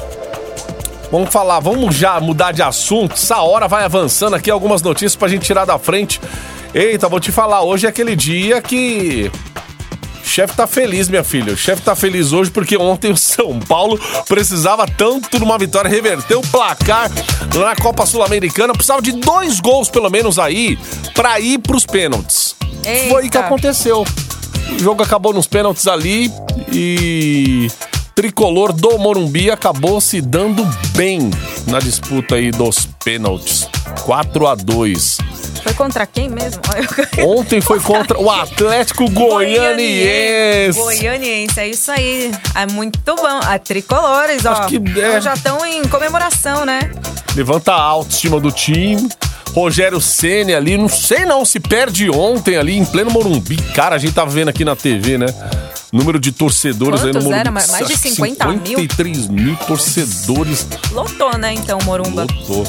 vamos 1.11 1.31
falar, 1.31 1.61
vamos 1.61 1.95
já 1.95 2.19
mudar 2.21 2.53
de 2.53 2.63
assunto. 2.63 3.15
Essa 3.15 3.41
hora 3.43 3.69
vai 3.69 3.85
avançando 3.85 4.35
aqui 4.35 4.51
algumas 4.51 4.83
notícias 4.83 5.17
pra 5.17 5.29
gente 5.29 5.45
tirar 5.45 5.65
da 5.65 5.79
frente. 5.79 6.21
Eita, 6.75 7.09
vou 7.09 7.21
te 7.21 7.33
falar, 7.33 7.63
hoje 7.63 7.87
é 7.87 7.89
aquele 7.89 8.15
dia 8.15 8.61
que 8.61 9.31
o 10.23 10.29
chefe 10.29 10.55
tá 10.57 10.67
feliz, 10.67 11.09
minha 11.09 11.23
filha. 11.23 11.53
O 11.53 11.57
chefe 11.57 11.83
tá 11.83 11.95
feliz 11.95 12.33
hoje 12.33 12.51
porque 12.51 12.77
ontem 12.77 13.13
o 13.13 13.17
São 13.17 13.59
Paulo 13.61 13.99
precisava 14.29 14.87
tanto 14.87 15.39
de 15.39 15.45
uma 15.45 15.57
vitória, 15.57 15.89
reverteu 15.89 16.41
o 16.41 16.47
placar 16.49 17.11
na 17.55 17.77
Copa 17.77 18.05
Sul-Americana. 18.05 18.73
Precisava 18.73 19.01
de 19.01 19.13
dois 19.13 19.61
gols, 19.61 19.89
pelo 19.89 20.11
menos, 20.11 20.39
aí, 20.39 20.77
pra 21.15 21.39
ir 21.39 21.59
pros 21.59 21.87
pênaltis. 21.87 22.57
Eita. 22.85 23.09
Foi 23.11 23.27
o 23.27 23.31
que 23.31 23.39
aconteceu. 23.39 24.05
O 24.73 24.79
jogo 24.81 25.03
acabou 25.03 25.33
nos 25.33 25.47
pênaltis 25.47 25.87
ali 25.87 26.31
e. 26.73 27.71
Tricolor 28.17 28.73
do 28.73 28.97
Morumbi 28.97 29.51
acabou 29.51 30.01
se 30.01 30.23
dando 30.23 30.67
bem 30.97 31.31
na 31.67 31.79
disputa 31.79 32.37
aí 32.37 32.51
dos 32.51 32.87
pênaltis. 33.05 33.69
4 34.07 34.47
a 34.47 34.55
2 34.55 35.19
Foi 35.63 35.75
contra 35.75 36.07
quem 36.07 36.31
mesmo? 36.31 36.63
Ontem 37.23 37.61
foi 37.61 37.79
contra 37.79 38.19
o 38.19 38.31
Atlético 38.31 39.11
Goianiense. 39.11 40.81
Goianiense, 40.81 41.61
é 41.61 41.69
isso 41.69 41.93
aí. 41.93 42.33
É 42.55 42.65
muito 42.73 43.15
bom. 43.15 43.41
A 43.43 43.59
tricolores, 43.59 44.47
ó. 44.47 44.53
Acho 44.53 44.69
que 44.69 44.81
é. 44.99 45.21
Já 45.21 45.35
estão 45.35 45.67
em 45.67 45.87
comemoração, 45.87 46.65
né? 46.65 46.91
Levanta 47.35 47.73
a 47.73 47.83
autoestima 47.83 48.41
do 48.41 48.51
time. 48.51 49.11
Rogério 49.53 50.01
Ceni 50.01 50.55
ali, 50.55 50.79
não 50.79 50.89
sei 50.89 51.27
não 51.27 51.45
se 51.45 51.61
perde 51.61 52.11
ontem 52.11 52.57
ali 52.57 52.79
em 52.79 52.85
pleno 52.87 53.11
Morumbi. 53.11 53.59
Cara, 53.75 53.97
a 53.97 53.99
gente 53.99 54.15
tá 54.15 54.25
vendo 54.25 54.49
aqui 54.49 54.65
na 54.65 54.75
TV, 54.75 55.19
né? 55.19 55.27
Número 55.93 56.19
de 56.19 56.33
torcedores 56.33 57.01
aí 57.01 57.07
no 57.07 57.13
Quantos 57.15 57.25
Morumbi. 57.25 57.41
era? 57.41 57.51
Mais 57.51 57.87
de 57.89 57.97
50 57.97 58.47
mil? 58.49 58.79
53 58.79 59.29
mil 59.29 59.57
torcedores. 59.67 60.67
Lotou, 60.93 61.37
né, 61.39 61.53
então, 61.55 61.79
Morumba. 61.85 62.23
Lotou. 62.23 62.65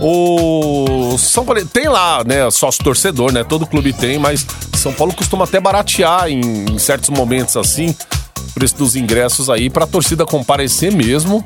O 0.00 1.16
São 1.18 1.44
Paulo 1.44 1.64
tem 1.66 1.88
lá, 1.88 2.24
né, 2.24 2.50
sócio 2.50 2.82
torcedor, 2.82 3.32
né? 3.32 3.44
Todo 3.44 3.66
clube 3.66 3.92
tem, 3.92 4.18
mas 4.18 4.46
São 4.74 4.92
Paulo 4.92 5.12
costuma 5.12 5.44
até 5.44 5.60
baratear 5.60 6.28
em, 6.28 6.40
em 6.70 6.78
certos 6.78 7.10
momentos 7.10 7.56
assim, 7.56 7.94
o 8.38 8.52
preço 8.54 8.76
dos 8.76 8.96
ingressos 8.96 9.50
aí 9.50 9.68
pra 9.68 9.86
torcida 9.86 10.24
comparecer 10.24 10.90
mesmo. 10.92 11.44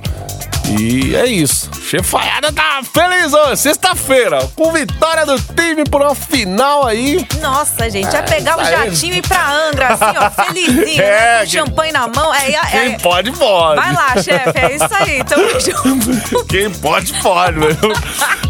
E 0.67 1.15
é 1.15 1.27
isso. 1.27 1.71
Chefaiada 1.83 2.51
tá 2.53 2.81
feliz 2.93 3.33
hoje, 3.33 3.59
sexta-feira, 3.59 4.49
com 4.57 4.73
vitória 4.73 5.25
do 5.27 5.39
time 5.39 5.85
por 5.85 6.01
uma 6.03 6.15
final 6.15 6.87
aí. 6.87 7.27
Nossa, 7.41 7.89
gente, 7.91 8.15
é 8.17 8.23
pegar 8.23 8.57
o 8.59 8.63
isso 8.63 8.71
aí. 8.75 8.91
jatinho 8.91 9.15
e 9.15 9.19
ir 9.19 9.23
pra 9.29 9.47
Angra, 9.53 9.89
assim, 9.89 10.19
ó, 10.19 10.31
felizinho, 10.45 11.03
É, 11.03 11.11
né? 11.11 11.39
Com 11.41 11.45
que- 11.45 11.51
champanhe 11.51 11.93
na 11.93 12.09
mão. 12.09 12.35
É, 12.35 12.51
é, 12.51 12.61
Quem 12.67 12.95
é- 12.95 12.99
pode, 12.99 13.31
pode. 13.33 13.77
Vai 13.81 13.93
lá, 13.93 14.15
chefe, 14.23 14.59
é 14.59 14.75
isso 14.75 14.95
aí. 14.95 15.23
Tamo 15.25 15.49
junto. 15.61 16.45
Quem 16.47 16.71
pode, 16.71 17.13
pode, 17.23 17.59
meu. 17.59 17.69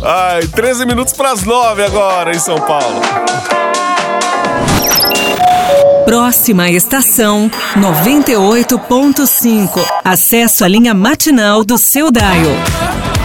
Ai, 0.02 0.46
13 0.46 0.86
minutos 0.86 1.12
pras 1.14 1.42
9 1.42 1.84
agora 1.84 2.34
em 2.34 2.38
São 2.38 2.58
Paulo. 2.60 3.00
Próxima 6.04 6.70
estação 6.70 7.50
98.5. 7.76 9.80
Acesso 10.04 10.64
à 10.64 10.68
linha 10.68 10.92
matinal 10.92 11.64
do 11.64 11.78
seu 11.78 12.10
Dial. 12.10 12.24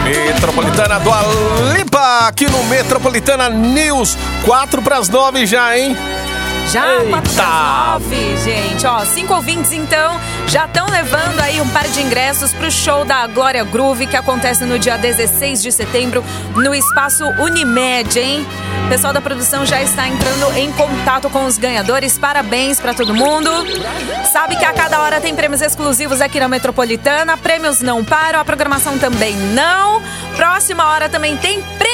Metropolitana 0.03 0.99
do 0.99 1.09
Alimpa, 1.11 2.27
aqui 2.27 2.49
no 2.49 2.63
Metropolitana 2.65 3.49
News. 3.49 4.17
4 4.45 4.81
pras 4.81 5.09
9 5.09 5.45
já, 5.45 5.77
hein? 5.77 5.95
Já, 6.71 6.99
Eita! 6.99 7.09
4 7.09 7.33
das 7.33 8.01
9, 8.03 8.37
gente. 8.37 8.85
Ó, 8.85 9.03
cinco 9.03 9.33
ouvintes, 9.33 9.71
então, 9.71 10.19
já 10.47 10.65
estão 10.65 10.85
levando 10.87 11.39
aí 11.39 11.59
um 11.59 11.67
par 11.69 11.87
de 11.87 11.99
ingressos 11.99 12.53
pro 12.53 12.69
show 12.69 13.03
da 13.03 13.25
Glória 13.25 13.63
Groove, 13.63 14.05
que 14.05 14.15
acontece 14.15 14.65
no 14.65 14.77
dia 14.77 14.95
16 14.95 15.63
de 15.63 15.71
setembro, 15.71 16.23
no 16.55 16.75
espaço 16.75 17.25
Unimed, 17.39 18.19
hein? 18.19 18.45
O 18.85 18.89
pessoal 18.89 19.11
da 19.11 19.19
produção 19.19 19.65
já 19.65 19.81
está 19.81 20.07
entrando 20.07 20.55
em 20.57 20.71
contato 20.73 21.27
com 21.31 21.45
os 21.45 21.57
ganhadores. 21.57 22.19
Parabéns 22.19 22.79
pra 22.79 22.93
todo 22.93 23.15
mundo. 23.15 23.49
Sabe 24.31 24.55
que 24.55 24.65
a 24.65 24.73
cada 24.73 25.01
hora 25.01 25.19
tem 25.19 25.35
prêmios 25.35 25.61
exclusivos 25.61 26.21
aqui 26.21 26.39
na 26.39 26.47
Metropolitana. 26.47 27.35
Prêmios 27.35 27.81
não 27.81 28.05
param, 28.05 28.39
a 28.39 28.45
programação 28.45 28.97
também 28.99 29.35
não. 29.35 30.01
Próxima 30.35 30.85
hora 30.85 31.09
também 31.09 31.35
tem 31.37 31.61
prêmios 31.61 31.88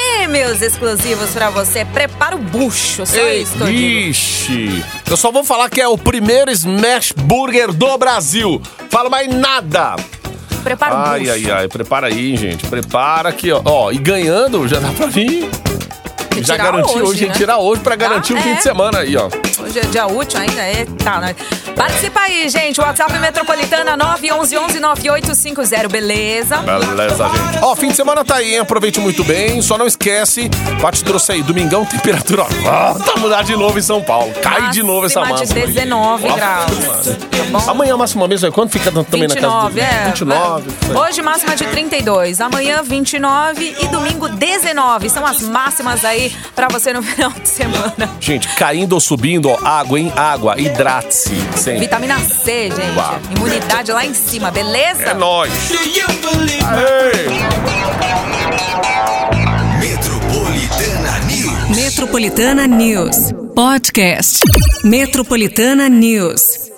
exclusivos 0.62 1.32
pra 1.32 1.50
você. 1.50 1.86
Prepara 1.86 2.36
o 2.36 2.40
bucho, 2.40 3.06
só 3.06 3.18
Ei, 3.18 3.42
isso 3.42 3.54
que 3.54 3.62
eu 3.62 3.68
digo. 3.68 3.78
Vixe! 3.80 4.84
Eu 5.10 5.18
só 5.18 5.32
vou 5.32 5.44
falar 5.44 5.70
que 5.70 5.82
é 5.82 5.88
o 5.88 5.98
primeiro 5.98 6.50
Smash 6.52 7.12
Burger 7.16 7.72
do 7.72 7.98
Brasil. 7.98 8.62
Falo 8.90 9.10
mais 9.10 9.28
nada. 9.34 9.96
Prepara 10.64 10.94
o 10.96 10.98
Ai, 10.98 11.20
bucho. 11.20 11.32
ai, 11.32 11.52
ai. 11.52 11.68
Prepara 11.68 12.08
aí, 12.08 12.36
gente. 12.38 12.66
Prepara 12.68 13.30
aqui, 13.30 13.52
ó. 13.52 13.62
Ó, 13.66 13.92
e 13.92 13.98
ganhando, 13.98 14.68
já 14.68 14.80
dá 14.80 14.90
pra 14.90 15.08
vir. 15.08 15.50
Já 16.42 16.58
garantiu 16.58 16.96
hoje, 16.98 17.04
hoje, 17.04 17.26
né? 17.28 17.32
retirar 17.32 17.58
hoje 17.60 17.82
pra 17.82 17.96
garantir 17.96 18.34
o 18.34 18.38
Ah, 18.38 18.42
fim 18.42 18.50
é. 18.50 18.54
de 18.56 18.64
semana 18.64 19.00
aí, 19.00 19.16
ó. 19.16 19.30
Hoje 19.66 19.80
é 19.80 19.86
dia 19.86 20.06
útil 20.06 20.40
ainda, 20.40 20.62
é, 20.62 20.86
tá, 21.04 21.20
né? 21.20 21.36
Participa 21.76 22.20
aí, 22.20 22.48
gente. 22.50 22.80
WhatsApp 22.80 23.18
Metropolitana 23.18 23.98
911-9850, 23.98 25.90
beleza? 25.90 26.58
Beleza, 26.58 27.28
gente. 27.28 27.64
Ó, 27.64 27.76
fim 27.76 27.88
de 27.90 27.96
semana 27.96 28.24
tá 28.24 28.36
aí, 28.36 28.54
hein? 28.54 28.60
Aproveite 28.60 29.00
muito 29.00 29.24
bem. 29.24 29.60
Só 29.64 29.76
não 29.76 29.88
esquece, 29.88 30.50
Paty 30.80 31.04
trouxe 31.04 31.32
aí, 31.32 31.42
domingão, 31.42 31.84
temperatura 31.90 32.44
volta 32.44 33.12
a 33.16 33.20
mudar 33.20 33.44
de 33.44 33.56
novo 33.56 33.80
em 33.80 33.82
São 33.82 34.02
Paulo. 34.04 34.32
Cai 34.42 34.70
de 34.70 34.84
novo 34.84 35.08
essa 35.08 35.20
Máxima 35.22 35.40
máxima. 35.40 35.60
de 35.62 35.66
aí. 35.66 35.74
19 35.74 36.28
Ó, 36.28 36.36
graus. 36.36 36.72
Tá? 37.66 37.72
Amanhã 37.72 37.98
máxima 37.98 38.28
mesmo 38.28 38.48
é 38.48 38.52
quando 38.52 38.70
fica 38.70 38.92
também 38.92 39.28
na 39.28 39.36
casa 39.36 39.48
do... 39.48 39.70
29, 39.70 39.80
é. 39.80 40.06
29. 40.06 40.72
Hoje 40.98 41.22
máxima 41.22 41.56
de 41.56 41.66
32, 41.66 42.40
amanhã 42.40 42.84
29 42.84 43.76
e 43.82 43.88
domingo 43.88 44.30
19. 44.30 45.10
São 45.10 45.26
as 45.26 45.42
máximas 45.42 46.06
aí 46.06 46.32
pra 46.56 46.68
você 46.68 46.94
no 46.94 47.02
final 47.04 47.32
de 47.32 47.50
semana. 47.50 48.10
Gente, 48.20 48.48
caindo 48.50 48.94
ou 48.94 49.00
subindo, 49.00 49.50
ó, 49.50 49.55
água, 49.64 50.00
hein? 50.00 50.12
Água, 50.16 50.60
hidrate-se 50.60 51.36
sempre. 51.56 51.82
Vitamina 51.82 52.20
C, 52.20 52.70
gente. 52.70 52.98
Uau. 52.98 53.20
Imunidade 53.36 53.92
lá 53.92 54.06
em 54.06 54.14
cima, 54.14 54.52
beleza? 54.52 55.04
É 55.04 55.14
nóis. 55.14 55.52
Metropolitana 59.80 61.20
News. 61.28 61.76
Metropolitana 61.76 62.68
News. 62.68 63.16
Podcast. 63.56 64.40
Metropolitana 64.84 65.90
News. 65.90 66.75